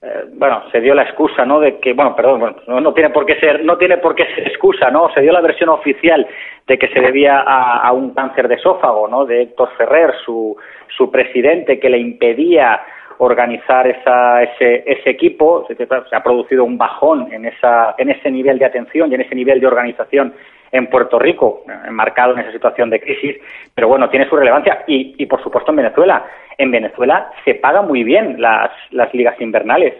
Eh, 0.00 0.26
bueno, 0.34 0.62
se 0.70 0.80
dio 0.80 0.94
la 0.94 1.02
excusa, 1.02 1.44
¿no? 1.44 1.58
De 1.58 1.80
que, 1.80 1.94
bueno, 1.94 2.14
perdón, 2.14 2.56
no, 2.68 2.80
no, 2.80 2.94
tiene 2.94 3.10
por 3.10 3.26
qué 3.26 3.40
ser, 3.40 3.64
no 3.64 3.76
tiene 3.76 3.96
por 3.96 4.14
qué 4.14 4.26
ser 4.36 4.46
excusa, 4.46 4.88
¿no? 4.88 5.10
Se 5.12 5.20
dio 5.20 5.32
la 5.32 5.40
versión 5.40 5.70
oficial 5.70 6.28
de 6.68 6.78
que 6.78 6.86
se 6.86 7.00
debía 7.00 7.40
a, 7.40 7.88
a 7.88 7.90
un 7.90 8.14
cáncer 8.14 8.46
de 8.46 8.54
esófago, 8.54 9.08
¿no? 9.08 9.26
De 9.26 9.42
Héctor 9.42 9.70
Ferrer, 9.76 10.14
su, 10.24 10.56
su 10.96 11.10
presidente, 11.10 11.80
que 11.80 11.90
le 11.90 11.98
impedía 11.98 12.80
organizar 13.18 13.86
esa, 13.86 14.42
ese, 14.42 14.84
ese 14.86 15.10
equipo, 15.10 15.66
se, 15.66 15.76
ha 16.16 16.22
producido 16.22 16.64
un 16.64 16.78
bajón 16.78 17.32
en, 17.32 17.46
esa, 17.46 17.94
en 17.98 18.10
ese 18.10 18.30
nivel 18.30 18.58
de 18.58 18.64
atención 18.64 19.10
y 19.10 19.14
en 19.14 19.20
ese 19.22 19.34
nivel 19.34 19.60
de 19.60 19.66
organización 19.66 20.34
en 20.70 20.86
Puerto 20.88 21.18
Rico, 21.18 21.64
enmarcado 21.86 22.34
en 22.34 22.40
esa 22.40 22.52
situación 22.52 22.90
de 22.90 23.00
crisis, 23.00 23.36
pero 23.74 23.88
bueno, 23.88 24.08
tiene 24.10 24.28
su 24.28 24.36
relevancia. 24.36 24.84
Y, 24.86 25.14
y 25.18 25.26
por 25.26 25.42
supuesto 25.42 25.70
en 25.72 25.76
Venezuela. 25.76 26.24
En 26.58 26.70
Venezuela 26.70 27.30
se 27.44 27.54
pagan 27.54 27.86
muy 27.86 28.04
bien 28.04 28.40
las, 28.40 28.70
las 28.90 29.12
ligas 29.14 29.40
invernales. 29.40 29.94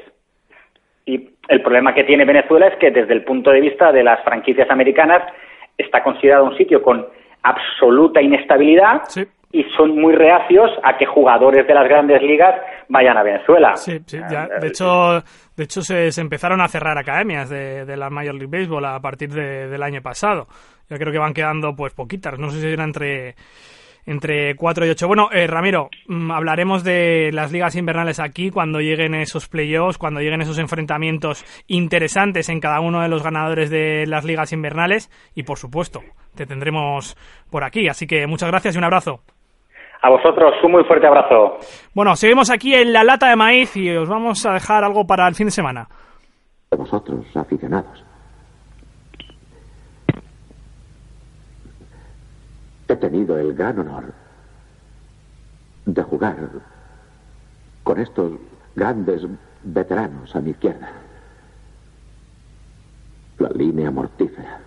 Y 1.06 1.30
el 1.48 1.62
problema 1.62 1.94
que 1.94 2.04
tiene 2.04 2.24
Venezuela 2.24 2.66
es 2.66 2.76
que 2.76 2.90
desde 2.90 3.14
el 3.14 3.24
punto 3.24 3.50
de 3.50 3.60
vista 3.60 3.92
de 3.92 4.02
las 4.02 4.22
franquicias 4.24 4.70
americanas 4.70 5.22
está 5.78 6.02
considerado 6.02 6.44
un 6.44 6.56
sitio 6.56 6.82
con 6.82 7.06
absoluta 7.42 8.20
inestabilidad 8.20 9.02
y 9.50 9.64
son 9.76 9.98
muy 9.98 10.14
reacios 10.14 10.70
a 10.82 10.96
que 10.98 11.06
jugadores 11.06 11.66
de 11.66 11.74
las 11.74 11.88
grandes 11.88 12.20
ligas 12.22 12.54
vayan 12.88 13.16
a 13.16 13.22
Venezuela. 13.22 13.76
Sí, 13.76 13.98
sí, 14.06 14.18
ya. 14.30 14.46
De 14.46 14.68
hecho, 14.68 15.22
de 15.56 15.64
hecho 15.64 15.80
se, 15.82 16.08
empezaron 16.20 16.60
a 16.60 16.68
cerrar 16.68 16.98
academias 16.98 17.48
de, 17.48 17.96
la 17.96 18.10
Major 18.10 18.34
League 18.34 18.58
Baseball 18.58 18.84
a 18.84 19.00
partir 19.00 19.30
del 19.30 19.82
año 19.82 20.02
pasado. 20.02 20.46
Ya 20.88 20.96
creo 20.96 21.12
que 21.12 21.18
van 21.18 21.34
quedando 21.34 21.74
pues 21.74 21.94
poquitas, 21.94 22.38
no 22.38 22.50
sé 22.50 22.60
si 22.60 22.66
era 22.66 22.84
entre 22.84 23.34
entre 24.06 24.56
4 24.56 24.86
y 24.86 24.90
8. 24.90 25.06
Bueno, 25.06 25.28
eh, 25.30 25.46
Ramiro, 25.46 25.90
mm, 26.06 26.30
hablaremos 26.30 26.82
de 26.82 27.30
las 27.32 27.52
ligas 27.52 27.76
invernales 27.76 28.20
aquí 28.20 28.50
cuando 28.50 28.80
lleguen 28.80 29.14
esos 29.14 29.48
playoffs, 29.48 29.98
cuando 29.98 30.20
lleguen 30.20 30.40
esos 30.40 30.58
enfrentamientos 30.58 31.44
interesantes 31.66 32.48
en 32.48 32.58
cada 32.58 32.80
uno 32.80 33.02
de 33.02 33.08
los 33.08 33.22
ganadores 33.22 33.68
de 33.68 34.06
las 34.06 34.24
ligas 34.24 34.54
invernales 34.54 35.10
y, 35.34 35.42
por 35.42 35.58
supuesto, 35.58 36.00
te 36.34 36.46
tendremos 36.46 37.18
por 37.50 37.64
aquí. 37.64 37.86
Así 37.88 38.06
que 38.06 38.26
muchas 38.26 38.48
gracias 38.48 38.74
y 38.74 38.78
un 38.78 38.84
abrazo. 38.84 39.20
A 40.00 40.10
vosotros, 40.10 40.54
un 40.62 40.72
muy 40.72 40.84
fuerte 40.84 41.06
abrazo. 41.06 41.58
Bueno, 41.92 42.14
seguimos 42.14 42.50
aquí 42.50 42.74
en 42.74 42.92
la 42.92 43.02
lata 43.02 43.28
de 43.28 43.36
maíz 43.36 43.76
y 43.76 43.90
os 43.96 44.08
vamos 44.08 44.44
a 44.46 44.52
dejar 44.52 44.84
algo 44.84 45.06
para 45.06 45.26
el 45.26 45.34
fin 45.34 45.46
de 45.46 45.50
semana. 45.50 45.88
Vosotros, 46.70 47.24
aficionados. 47.36 48.04
He 52.88 52.96
tenido 52.96 53.38
el 53.38 53.54
gran 53.54 53.78
honor 53.80 54.14
de 55.84 56.02
jugar 56.02 56.36
con 57.82 58.00
estos 58.00 58.32
grandes 58.76 59.26
veteranos 59.62 60.34
a 60.36 60.40
mi 60.40 60.50
izquierda. 60.50 60.90
La 63.38 63.48
línea 63.50 63.90
mortífera. 63.90 64.60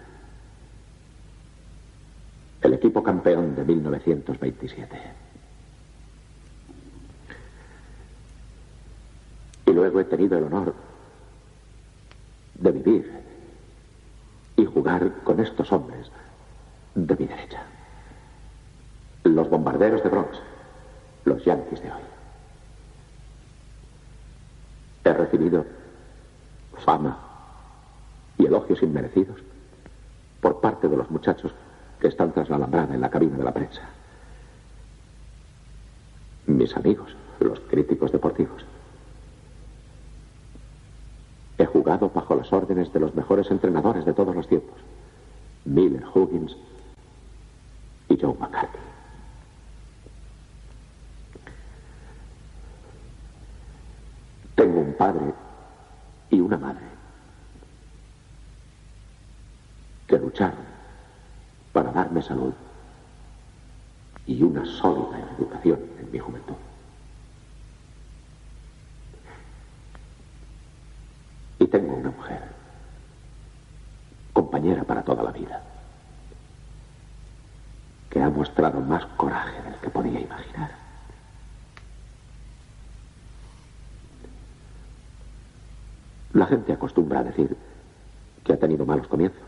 Equipo 2.81 3.03
campeón 3.03 3.53
de 3.53 3.63
1927. 3.63 4.99
Y 9.67 9.71
luego 9.71 9.99
he 9.99 10.03
tenido 10.05 10.39
el 10.39 10.45
honor 10.45 10.73
de 12.55 12.71
vivir 12.71 13.11
y 14.57 14.65
jugar 14.65 15.13
con 15.23 15.39
estos 15.39 15.71
hombres 15.71 16.09
de 16.95 17.15
mi 17.17 17.27
derecha. 17.27 17.61
Los 19.25 19.47
bombarderos 19.47 20.01
de 20.01 20.09
Bronx, 20.09 20.39
los 21.25 21.45
yanquis 21.45 21.83
de 21.83 21.91
hoy. 21.91 22.01
He 25.03 25.13
recibido 25.13 25.67
fama 26.83 27.19
y 28.39 28.47
elogios 28.47 28.81
inmerecidos 28.81 29.37
por 30.41 30.59
parte 30.59 30.87
de 30.87 30.97
los 30.97 31.11
muchachos 31.11 31.53
que 32.01 32.07
están 32.07 32.33
tras 32.33 32.49
la 32.49 32.55
alambrada 32.55 32.95
en 32.95 33.01
la 33.01 33.11
cabina 33.11 33.37
de 33.37 33.43
la 33.43 33.53
prensa. 33.53 33.81
Mis 36.47 36.75
amigos, 36.75 37.15
los 37.39 37.59
críticos 37.59 38.11
deportivos. 38.11 38.65
He 41.59 41.65
jugado 41.65 42.09
bajo 42.09 42.35
las 42.35 42.51
órdenes 42.51 42.91
de 42.91 42.99
los 42.99 43.13
mejores 43.13 43.51
entrenadores 43.51 44.03
de 44.03 44.13
todos 44.13 44.35
los 44.35 44.47
tiempos. 44.47 44.79
Miller, 45.63 46.03
Huggins 46.13 46.57
y 48.09 48.19
Joe 48.19 48.33
McCarthy. 48.33 48.79
Tengo 54.55 54.79
un 54.79 54.93
padre 54.93 55.33
y 56.31 56.39
una 56.39 56.57
madre 56.57 56.85
que 60.07 60.17
lucharon 60.17 60.70
para 61.73 61.91
darme 61.91 62.21
salud 62.21 62.53
y 64.25 64.43
una 64.43 64.65
sólida 64.65 65.19
educación 65.37 65.79
en 65.99 66.11
mi 66.11 66.19
juventud. 66.19 66.55
Y 71.59 71.67
tengo 71.67 71.95
una 71.95 72.11
mujer, 72.11 72.41
compañera 74.33 74.83
para 74.83 75.03
toda 75.03 75.23
la 75.23 75.31
vida, 75.31 75.61
que 78.09 78.21
ha 78.21 78.29
mostrado 78.29 78.81
más 78.81 79.05
coraje 79.17 79.61
del 79.61 79.75
que 79.75 79.89
podía 79.89 80.19
imaginar. 80.19 80.71
La 86.33 86.45
gente 86.47 86.73
acostumbra 86.73 87.19
a 87.19 87.23
decir 87.23 87.55
que 88.43 88.53
ha 88.53 88.57
tenido 88.57 88.85
malos 88.85 89.07
comienzos. 89.07 89.41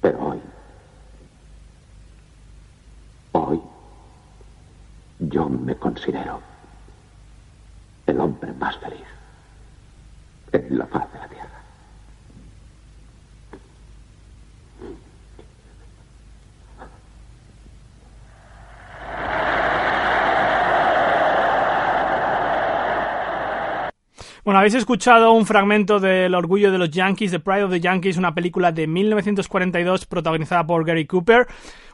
Pero 0.00 0.18
hoy, 0.28 0.40
hoy, 3.32 3.60
yo 5.20 5.48
considero 6.00 6.40
el 8.06 8.18
hombre 8.20 8.52
más 8.54 8.74
feliz 8.78 9.04
en 10.52 10.78
la 10.78 10.86
faz 10.86 11.12
de 11.12 11.18
la 11.18 11.28
tierra. 11.28 11.50
Bueno, 24.42 24.58
habéis 24.58 24.74
escuchado 24.74 25.32
un 25.32 25.44
fragmento 25.44 26.00
del 26.00 26.34
Orgullo 26.34 26.72
de 26.72 26.78
los 26.78 26.90
Yankees, 26.90 27.30
The 27.30 27.40
Pride 27.40 27.64
of 27.64 27.70
the 27.70 27.80
Yankees, 27.80 28.16
una 28.16 28.34
película 28.34 28.72
de 28.72 28.86
1942 28.86 30.06
protagonizada 30.06 30.66
por 30.66 30.86
Gary 30.86 31.06
Cooper 31.06 31.46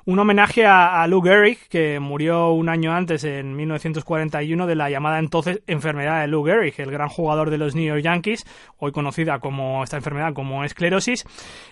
un 0.07 0.21
homenaje 0.21 0.64
a, 0.64 1.05
Lou 1.09 1.21
Gehrig, 1.21 1.59
que 1.69 1.99
murió 1.99 2.53
un 2.53 2.69
año 2.69 2.92
antes, 2.92 3.25
en 3.25 3.57
1941, 3.57 4.69
de 4.69 4.75
la 4.77 4.88
llamada 4.88 5.19
entonces 5.19 5.62
enfermedad 5.66 6.21
de 6.21 6.29
Lou 6.29 6.45
Gehrig, 6.45 6.75
el 6.79 6.92
gran 6.92 7.09
jugador 7.09 7.51
de 7.51 7.59
los 7.59 7.75
New 7.75 7.85
York 7.85 8.03
Yankees, 8.03 8.47
hoy 8.79 8.92
conocida 8.92 9.40
como 9.40 9.83
esta 9.83 9.97
enfermedad 9.97 10.33
como 10.33 10.62
esclerosis. 10.62 11.27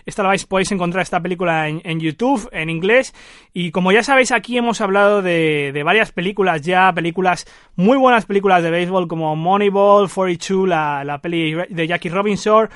Esta 0.05 0.21
la 0.21 0.29
vais, 0.29 0.45
podéis 0.45 0.69
encontrar 0.73 1.03
esta 1.03 1.21
película 1.21 1.69
en, 1.69 1.99
YouTube, 2.01 2.49
en 2.51 2.69
inglés, 2.69 3.13
y 3.53 3.71
como 3.71 3.93
ya 3.93 4.03
sabéis, 4.03 4.33
aquí 4.33 4.57
hemos 4.57 4.81
hablado 4.81 5.21
de, 5.21 5.81
varias 5.85 6.11
películas 6.11 6.61
ya, 6.61 6.91
películas, 6.91 7.47
muy 7.77 7.97
buenas 7.97 8.25
películas 8.25 8.61
de 8.63 8.69
béisbol, 8.69 9.07
como 9.07 9.33
Moneyball, 9.37 10.09
42, 10.13 10.67
la, 10.67 11.05
la 11.05 11.19
peli 11.19 11.55
de 11.69 11.87
Jackie 11.87 12.09
Robinson, 12.09 12.69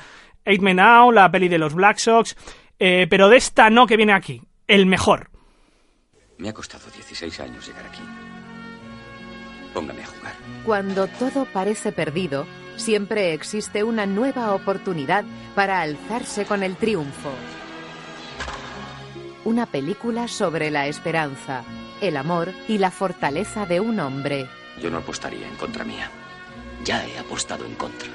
Eight 0.46 0.62
Men 0.62 0.80
Out, 0.80 1.14
la 1.14 1.30
peli 1.30 1.48
de 1.48 1.58
los 1.58 1.74
Black 1.74 1.98
Sox, 1.98 2.34
eh, 2.78 3.06
pero 3.10 3.28
de 3.28 3.36
esta 3.36 3.68
no 3.68 3.86
que 3.86 3.98
viene 3.98 4.14
aquí, 4.14 4.40
el 4.66 4.86
mejor. 4.86 5.29
Me 6.40 6.48
ha 6.48 6.54
costado 6.54 6.84
16 6.90 7.38
años 7.40 7.66
llegar 7.66 7.84
aquí. 7.84 8.00
Póngame 9.74 10.02
a 10.02 10.06
jugar. 10.06 10.32
Cuando 10.64 11.06
todo 11.06 11.44
parece 11.44 11.92
perdido, 11.92 12.46
siempre 12.76 13.34
existe 13.34 13.84
una 13.84 14.06
nueva 14.06 14.54
oportunidad 14.54 15.24
para 15.54 15.82
alzarse 15.82 16.46
con 16.46 16.62
el 16.62 16.76
triunfo. 16.76 17.30
Una 19.44 19.66
película 19.66 20.28
sobre 20.28 20.70
la 20.70 20.86
esperanza, 20.86 21.62
el 22.00 22.16
amor 22.16 22.54
y 22.68 22.78
la 22.78 22.90
fortaleza 22.90 23.66
de 23.66 23.80
un 23.80 24.00
hombre. 24.00 24.48
Yo 24.80 24.90
no 24.90 24.96
apostaría 24.96 25.46
en 25.46 25.56
contra 25.56 25.84
mía. 25.84 26.10
Ya 26.84 27.06
he 27.06 27.18
apostado 27.18 27.66
en 27.66 27.74
contra. 27.74 28.08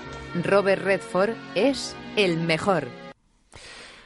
Robert 0.44 0.82
Redford 0.82 1.36
es 1.54 1.96
el 2.16 2.38
mejor. 2.38 2.88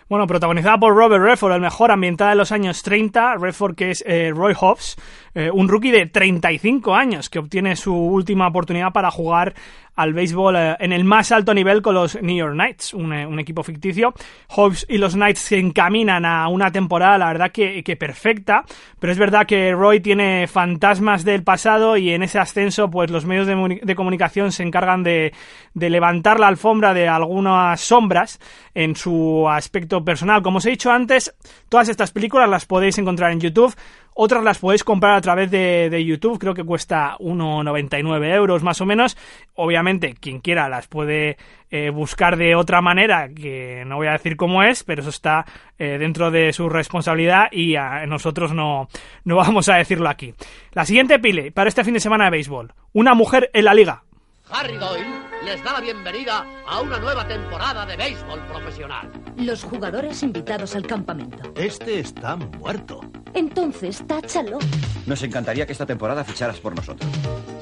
Bueno, 0.09 0.25
protagonizada 0.25 0.79
por 0.79 0.95
Robert 0.95 1.23
Redford, 1.23 1.53
el 1.53 1.61
mejor 1.61 1.91
ambientada 1.91 2.31
en 2.31 2.39
los 2.39 2.51
años 2.51 2.81
30. 2.81 3.35
Redford, 3.35 3.75
que 3.75 3.91
es 3.91 4.03
eh, 4.07 4.31
Roy 4.33 4.55
Hobbs, 4.59 4.95
eh, 5.33 5.49
un 5.51 5.67
rookie 5.67 5.91
de 5.91 6.05
35 6.07 6.95
años 6.95 7.29
que 7.29 7.39
obtiene 7.39 7.75
su 7.75 7.93
última 7.93 8.47
oportunidad 8.47 8.91
para 8.91 9.11
jugar 9.11 9.53
al 9.99 10.13
béisbol 10.13 10.55
eh, 10.55 10.77
en 10.79 10.93
el 10.93 11.03
más 11.03 11.31
alto 11.33 11.53
nivel 11.53 11.81
con 11.81 11.93
los 11.93 12.21
New 12.21 12.35
York 12.35 12.53
Knights, 12.53 12.93
un, 12.93 13.39
equipo 13.39 13.63
ficticio. 13.63 14.13
Hobbs 14.47 14.85
y 14.87 14.97
los 14.97 15.13
Knights 15.13 15.39
se 15.39 15.59
encaminan 15.59 16.25
a 16.25 16.47
una 16.47 16.71
temporada, 16.71 17.17
la 17.17 17.27
verdad 17.27 17.51
que, 17.51 17.83
perfecta, 17.99 18.63
pero 18.99 19.11
es 19.11 19.19
verdad 19.19 19.45
que 19.45 19.73
Roy 19.73 19.99
tiene 19.99 20.47
fantasmas 20.47 21.25
del 21.25 21.43
pasado 21.43 21.97
y 21.97 22.11
en 22.11 22.23
ese 22.23 22.39
ascenso, 22.39 22.89
pues 22.89 23.11
los 23.11 23.25
medios 23.25 23.47
de, 23.47 23.95
comunicación 23.95 24.53
se 24.53 24.63
encargan 24.63 25.03
de, 25.03 25.33
de 25.73 25.89
levantar 25.89 26.39
la 26.39 26.47
alfombra 26.47 26.93
de 26.93 27.09
algunas 27.09 27.81
sombras 27.81 28.39
en 28.73 28.95
su 28.95 29.49
aspecto 29.49 30.05
personal. 30.05 30.41
Como 30.41 30.59
os 30.59 30.65
he 30.65 30.69
dicho 30.69 30.91
antes, 30.91 31.35
todas 31.67 31.89
estas 31.89 32.11
películas 32.11 32.49
las 32.49 32.65
podéis 32.65 32.97
encontrar 32.97 33.31
en 33.31 33.41
YouTube. 33.41 33.75
Otras 34.21 34.43
las 34.43 34.57
podéis 34.57 34.83
comprar 34.83 35.15
a 35.15 35.21
través 35.21 35.49
de, 35.49 36.03
YouTube, 36.05 36.39
creo 36.39 36.53
que 36.53 36.65
cuesta 36.65 37.15
1,99 37.19 38.35
euros 38.35 38.63
más 38.63 38.81
o 38.81 38.85
menos. 38.85 39.15
Obviamente, 39.55 40.13
quien 40.13 40.41
quiera 40.41 40.67
las 40.67 40.87
puede 40.87 41.37
eh, 41.71 41.89
buscar 41.89 42.35
de 42.35 42.53
otra 42.53 42.81
manera, 42.81 43.29
que 43.29 43.85
no 43.87 43.95
voy 43.95 44.07
a 44.07 44.11
decir 44.11 44.35
cómo 44.35 44.61
es, 44.61 44.83
pero 44.83 45.03
eso 45.03 45.09
está 45.09 45.45
eh, 45.77 45.97
dentro 45.97 46.31
de 46.31 46.51
su 46.51 46.67
responsabilidad 46.67 47.47
y 47.53 47.77
a 47.77 48.05
nosotros 48.07 48.53
no, 48.53 48.89
no 49.23 49.35
vamos 49.37 49.69
a 49.69 49.75
decirlo 49.75 50.09
aquí. 50.09 50.33
La 50.73 50.83
siguiente 50.83 51.17
pile 51.19 51.53
para 51.53 51.69
este 51.69 51.85
fin 51.85 51.93
de 51.93 52.01
semana 52.01 52.25
de 52.25 52.31
béisbol. 52.31 52.73
Una 52.91 53.13
mujer 53.13 53.49
en 53.53 53.63
la 53.63 53.73
liga. 53.73 54.03
Harry 54.51 54.75
Doyle 54.75 55.28
les 55.43 55.63
da 55.63 55.73
la 55.73 55.79
bienvenida 55.79 56.45
a 56.67 56.81
una 56.81 56.99
nueva 56.99 57.27
temporada 57.27 57.85
de 57.85 57.95
béisbol 57.95 58.45
profesional. 58.47 59.11
Los 59.37 59.63
jugadores 59.63 60.21
invitados 60.23 60.75
al 60.75 60.85
campamento. 60.85 61.53
Este 61.55 61.99
está 61.99 62.35
muerto. 62.35 63.01
Entonces, 63.33 64.05
táchalo. 64.05 64.59
Nos 65.05 65.23
encantaría 65.23 65.65
que 65.65 65.71
esta 65.71 65.85
temporada 65.85 66.23
ficharas 66.23 66.59
por 66.59 66.75
nosotros. 66.75 67.09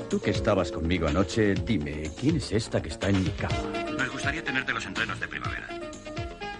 Tú 0.09 0.19
que 0.19 0.31
estabas 0.31 0.71
conmigo 0.71 1.07
anoche, 1.07 1.53
dime, 1.53 2.09
¿quién 2.19 2.37
es 2.37 2.51
esta 2.51 2.81
que 2.81 2.89
está 2.89 3.09
en 3.09 3.23
mi 3.23 3.29
cama? 3.31 3.55
Nos 3.97 4.09
gustaría 4.11 4.43
tenerte 4.43 4.73
los 4.73 4.85
entrenos 4.85 5.19
de 5.19 5.27
primavera. 5.27 5.67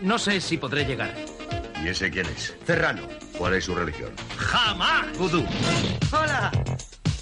No 0.01 0.19
sé 0.19 0.39
si 0.41 0.57
podré 0.57 0.85
llegar. 0.85 1.13
¿Y 1.83 1.87
ese 1.87 2.11
quién 2.11 2.25
es? 2.27 2.55
Cerrano. 2.65 3.01
¿Cuál 3.37 3.55
es 3.55 3.65
su 3.65 3.73
religión? 3.73 4.11
¡Jamás! 4.37 5.17
Vudú. 5.17 5.45
Hola, 6.11 6.51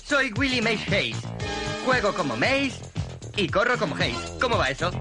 soy 0.04 0.34
Willie 0.38 0.62
Mace 0.62 0.96
Hayes. 0.96 1.18
Juego 1.86 2.14
como 2.14 2.36
Mace 2.36 2.82
y 3.36 3.50
corro 3.50 3.78
como 3.78 3.95
Hayes. 3.95 4.17
¿Cómo 4.41 4.58
va 4.58 4.69
eso? 4.69 4.91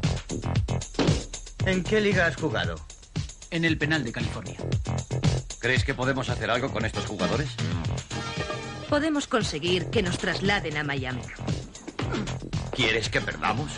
¿En 1.66 1.82
qué 1.82 2.00
liga 2.00 2.26
has 2.26 2.36
jugado? 2.36 2.76
En 3.50 3.64
el 3.64 3.78
penal 3.78 4.04
de 4.04 4.12
California. 4.12 4.56
¿Crees 5.60 5.84
que 5.84 5.94
podemos 5.94 6.28
hacer 6.28 6.50
algo 6.50 6.70
con 6.72 6.84
estos 6.84 7.06
jugadores? 7.06 7.50
Podemos 8.88 9.26
conseguir 9.26 9.86
que 9.90 10.02
nos 10.02 10.18
trasladen 10.18 10.76
a 10.76 10.84
Miami. 10.84 11.22
¿Quieres 12.72 13.08
que 13.08 13.20
perdamos? 13.20 13.72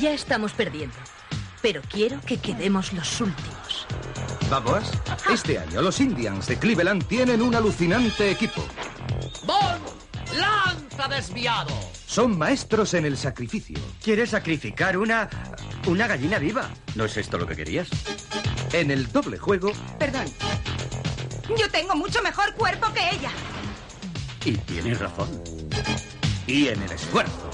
Ya 0.00 0.12
estamos 0.12 0.52
perdiendo. 0.52 0.96
Pero 1.62 1.82
quiero 1.82 2.20
que 2.22 2.38
quedemos 2.38 2.92
los 2.92 3.20
últimos. 3.20 3.86
Vamos. 4.48 4.90
Este 5.30 5.58
año 5.58 5.82
los 5.82 6.00
Indians 6.00 6.46
de 6.46 6.58
Cleveland 6.58 7.06
tienen 7.06 7.42
un 7.42 7.54
alucinante 7.54 8.30
equipo. 8.30 8.64
¡Bon! 9.44 9.78
¡Lanza 10.36 11.06
desviado! 11.08 11.99
Son 12.10 12.36
maestros 12.36 12.94
en 12.94 13.04
el 13.04 13.16
sacrificio. 13.16 13.78
¿Quieres 14.02 14.30
sacrificar 14.30 14.96
una. 14.96 15.30
una 15.86 16.08
gallina 16.08 16.40
viva? 16.40 16.68
¿No 16.96 17.04
es 17.04 17.16
esto 17.16 17.38
lo 17.38 17.46
que 17.46 17.54
querías? 17.54 17.86
En 18.72 18.90
el 18.90 19.12
doble 19.12 19.38
juego. 19.38 19.70
Perdón. 19.96 20.24
Yo 21.56 21.70
tengo 21.70 21.94
mucho 21.94 22.20
mejor 22.20 22.52
cuerpo 22.54 22.92
que 22.92 23.10
ella. 23.14 23.30
Y 24.44 24.56
tienes 24.56 24.98
razón. 24.98 25.28
Y 26.48 26.66
en 26.66 26.82
el 26.82 26.90
esfuerzo. 26.90 27.48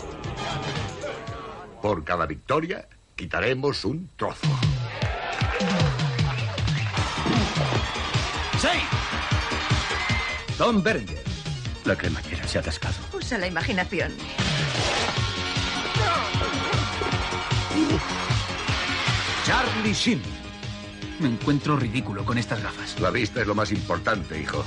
Por 1.82 2.02
cada 2.02 2.24
victoria, 2.24 2.88
quitaremos 3.14 3.84
un 3.84 4.08
trozo. 4.16 4.48
¡Sí! 8.58 8.78
Tom 10.56 10.82
Berenger. 10.82 11.22
La 11.84 11.94
cremallera 11.94 12.48
se 12.48 12.56
ha 12.56 12.62
atascado. 12.62 12.94
Usa 13.12 13.36
la 13.36 13.46
imaginación. 13.46 14.12
Charlie 19.46 19.94
Sheen. 19.94 20.20
Me 21.20 21.28
encuentro 21.28 21.76
ridículo 21.76 22.24
con 22.24 22.36
estas 22.36 22.60
gafas. 22.60 22.98
La 22.98 23.10
vista 23.10 23.42
es 23.42 23.46
lo 23.46 23.54
más 23.54 23.70
importante, 23.70 24.40
hijo. 24.40 24.64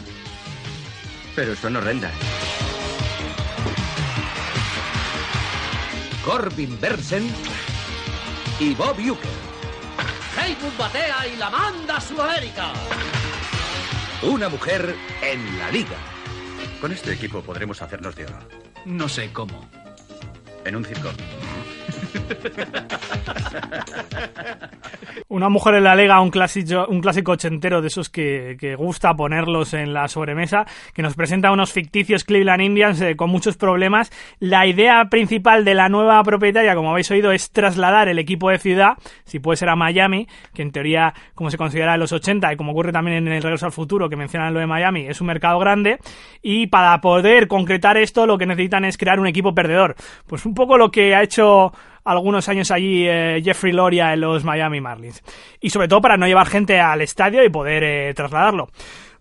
Pero 1.35 1.53
son 1.53 1.75
horrendas. 1.75 2.13
Corbin 6.23 6.79
Bersen 6.79 7.29
y 8.57 8.73
Bob 8.73 8.97
Uecker. 8.99 9.29
Heywood 10.37 10.77
batea 10.77 11.27
y 11.27 11.35
la 11.35 11.49
manda 11.49 11.97
a 11.97 12.01
Sudamérica. 12.01 12.71
Una 14.21 14.47
mujer 14.47 14.95
en 15.21 15.59
la 15.59 15.71
liga. 15.71 15.97
Con 16.79 16.93
este 16.93 17.11
equipo 17.11 17.41
podremos 17.41 17.81
hacernos 17.81 18.15
de 18.15 18.27
oro. 18.27 18.39
No 18.85 19.09
sé 19.09 19.33
cómo. 19.33 19.69
En 20.63 20.77
un 20.77 20.85
circo. 20.85 21.09
Una 25.27 25.49
mujer 25.49 25.75
en 25.75 25.83
la 25.83 25.95
Lega, 25.95 26.19
un 26.21 26.31
clásico, 26.31 26.87
un 26.87 27.01
clásico 27.01 27.33
ochentero 27.33 27.81
de 27.81 27.87
esos 27.87 28.09
que, 28.09 28.75
gusta 28.77 29.13
ponerlos 29.13 29.73
en 29.73 29.93
la 29.93 30.07
sobremesa, 30.07 30.65
que 30.93 31.01
nos 31.01 31.15
presenta 31.15 31.51
unos 31.51 31.71
ficticios 31.71 32.23
Cleveland 32.23 32.61
Indians 32.61 33.01
eh, 33.01 33.15
con 33.15 33.29
muchos 33.29 33.57
problemas. 33.57 34.11
La 34.39 34.65
idea 34.65 35.05
principal 35.09 35.65
de 35.65 35.75
la 35.75 35.89
nueva 35.89 36.23
propietaria, 36.23 36.75
como 36.75 36.91
habéis 36.91 37.11
oído, 37.11 37.31
es 37.31 37.51
trasladar 37.51 38.07
el 38.07 38.19
equipo 38.19 38.49
de 38.49 38.57
ciudad, 38.57 38.93
si 39.25 39.39
puede 39.39 39.57
ser 39.57 39.69
a 39.69 39.75
Miami, 39.75 40.27
que 40.53 40.61
en 40.61 40.71
teoría, 40.71 41.13
como 41.35 41.51
se 41.51 41.57
considera 41.57 41.93
en 41.93 41.99
los 41.99 42.11
80 42.11 42.53
y 42.53 42.55
como 42.55 42.71
ocurre 42.71 42.91
también 42.91 43.17
en 43.17 43.27
el 43.33 43.43
Regreso 43.43 43.65
al 43.65 43.71
Futuro, 43.71 44.09
que 44.09 44.15
mencionan 44.15 44.53
lo 44.53 44.59
de 44.59 44.67
Miami, 44.67 45.07
es 45.07 45.21
un 45.21 45.27
mercado 45.27 45.59
grande. 45.59 45.99
Y 46.41 46.67
para 46.67 46.99
poder 47.01 47.47
concretar 47.47 47.97
esto, 47.97 48.25
lo 48.25 48.37
que 48.37 48.45
necesitan 48.45 48.85
es 48.85 48.97
crear 48.97 49.19
un 49.19 49.27
equipo 49.27 49.53
perdedor. 49.53 49.95
Pues 50.27 50.45
un 50.45 50.53
poco 50.53 50.77
lo 50.77 50.91
que 50.91 51.15
ha 51.15 51.21
hecho 51.21 51.71
algunos 52.03 52.49
años 52.49 52.71
allí 52.71 53.07
eh, 53.07 53.41
Jeffrey 53.43 53.73
Loria 53.73 54.13
en 54.13 54.21
los 54.21 54.43
Miami 54.43 54.81
Marlins. 54.81 55.23
Y 55.59 55.69
sobre 55.69 55.87
todo 55.87 56.01
para 56.01 56.17
no 56.17 56.27
llevar 56.27 56.47
gente 56.47 56.79
al 56.79 57.01
estadio 57.01 57.43
y 57.43 57.49
poder 57.49 57.83
eh, 57.83 58.13
trasladarlo. 58.13 58.69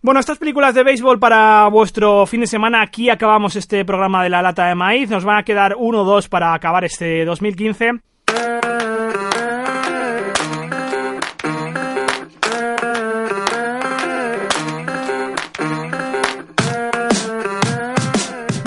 Bueno, 0.00 0.20
estas 0.20 0.38
películas 0.38 0.74
de 0.74 0.84
béisbol 0.84 1.18
para 1.18 1.66
vuestro 1.68 2.24
fin 2.26 2.40
de 2.40 2.46
semana, 2.46 2.82
aquí 2.82 3.10
acabamos 3.10 3.56
este 3.56 3.84
programa 3.84 4.22
de 4.22 4.30
la 4.30 4.42
lata 4.42 4.66
de 4.66 4.76
maíz. 4.76 5.10
Nos 5.10 5.24
van 5.24 5.38
a 5.38 5.42
quedar 5.42 5.74
uno 5.76 6.02
o 6.02 6.04
dos 6.04 6.28
para 6.28 6.54
acabar 6.54 6.84
este 6.84 7.24
2015. 7.24 8.00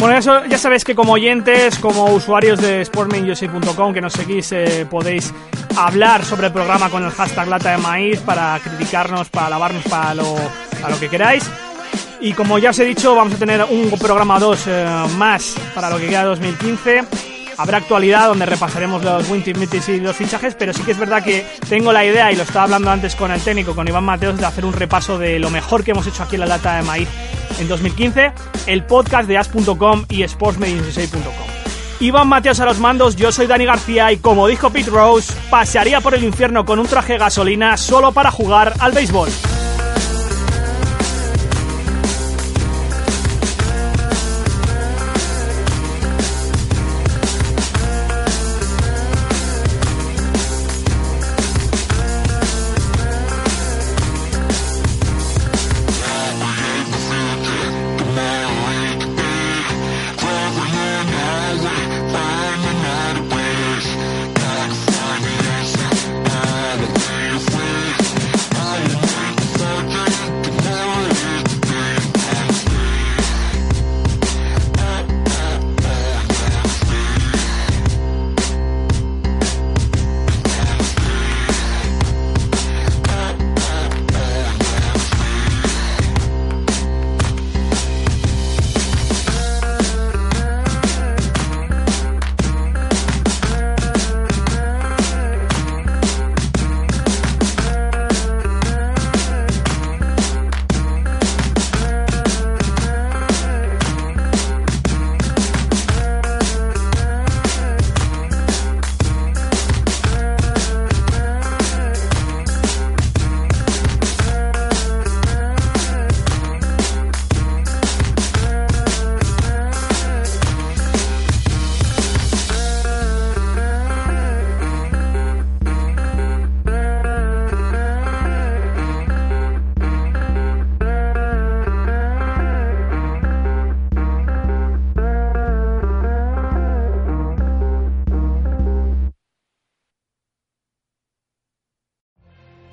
Bueno, 0.02 0.18
eso, 0.18 0.44
ya 0.46 0.58
sabéis 0.58 0.84
que 0.84 0.96
como 0.96 1.14
oyentes, 1.14 1.78
como 1.78 2.06
usuarios 2.06 2.60
de 2.60 2.84
sportmanusa.com 2.84 3.94
que 3.94 4.02
nos 4.02 4.14
seguís, 4.14 4.52
eh, 4.52 4.88
podéis 4.90 5.32
hablar 5.78 6.26
sobre 6.26 6.48
el 6.48 6.54
programa 6.54 6.90
con 6.90 7.04
el 7.04 7.12
hashtag 7.12 7.48
lata 7.48 7.74
de 7.74 7.78
maíz 7.78 8.20
para 8.22 8.60
criticarnos, 8.64 9.30
para 9.30 9.46
alabarnos, 9.46 9.84
para 9.84 10.16
lo, 10.16 10.36
para 10.82 10.96
lo 10.96 11.00
que 11.00 11.08
queráis. 11.08 11.48
Y 12.20 12.34
como 12.34 12.58
ya 12.58 12.72
os 12.72 12.80
he 12.80 12.86
dicho, 12.86 13.14
vamos 13.14 13.36
a 13.36 13.38
tener 13.38 13.64
un 13.70 13.92
programa 14.00 14.40
2 14.40 14.64
eh, 14.66 14.86
más 15.20 15.54
para 15.76 15.92
lo 15.92 16.00
que 16.00 16.08
queda 16.08 16.24
2015. 16.24 17.04
Habrá 17.58 17.78
actualidad 17.78 18.30
donde 18.30 18.48
repasaremos 18.48 19.04
los 19.04 19.30
Winter 19.30 19.56
Meetings 19.56 19.90
y 19.90 20.00
los 20.00 20.16
fichajes, 20.16 20.56
pero 20.56 20.74
sí 20.74 20.82
que 20.82 20.94
es 20.94 20.98
verdad 20.98 21.24
que 21.24 21.46
tengo 21.70 21.94
la 21.94 22.04
idea, 22.04 22.32
y 22.32 22.36
lo 22.36 22.42
estaba 22.42 22.64
hablando 22.64 22.90
antes 22.90 23.16
con 23.16 23.32
el 23.32 23.40
técnico, 23.40 23.76
con 23.76 23.88
Iván 23.88 24.06
Mateos, 24.06 24.40
de 24.40 24.48
hacer 24.48 24.66
un 24.66 24.74
repaso 24.74 25.20
de 25.20 25.38
lo 25.38 25.52
mejor 25.52 25.84
que 25.84 25.92
hemos 25.92 26.08
hecho 26.08 26.24
aquí 26.24 26.38
en 26.38 26.42
la 26.42 26.48
lata 26.48 26.78
de 26.78 26.82
maíz 26.82 27.08
en 27.62 27.68
2015, 27.68 28.34
el 28.68 28.84
podcast 28.84 29.28
de 29.28 29.38
as.com 29.38 30.06
y 30.10 30.24
sportsmedincinsei.com. 30.24 31.62
Iván 32.00 32.28
Mateos 32.28 32.60
a 32.60 32.66
los 32.66 32.80
mandos, 32.80 33.16
yo 33.16 33.32
soy 33.32 33.46
Dani 33.46 33.66
García 33.66 34.12
y 34.12 34.18
como 34.18 34.48
dijo 34.48 34.72
Pete 34.72 34.90
Rose, 34.90 35.32
pasearía 35.50 36.02
por 36.02 36.16
el 36.16 36.24
infierno 36.24 36.66
con 36.66 36.80
un 36.80 36.88
traje 36.88 37.14
de 37.14 37.20
gasolina 37.20 37.78
solo 37.78 38.12
para 38.12 38.32
jugar 38.32 38.74
al 38.80 38.92
béisbol. 38.92 39.30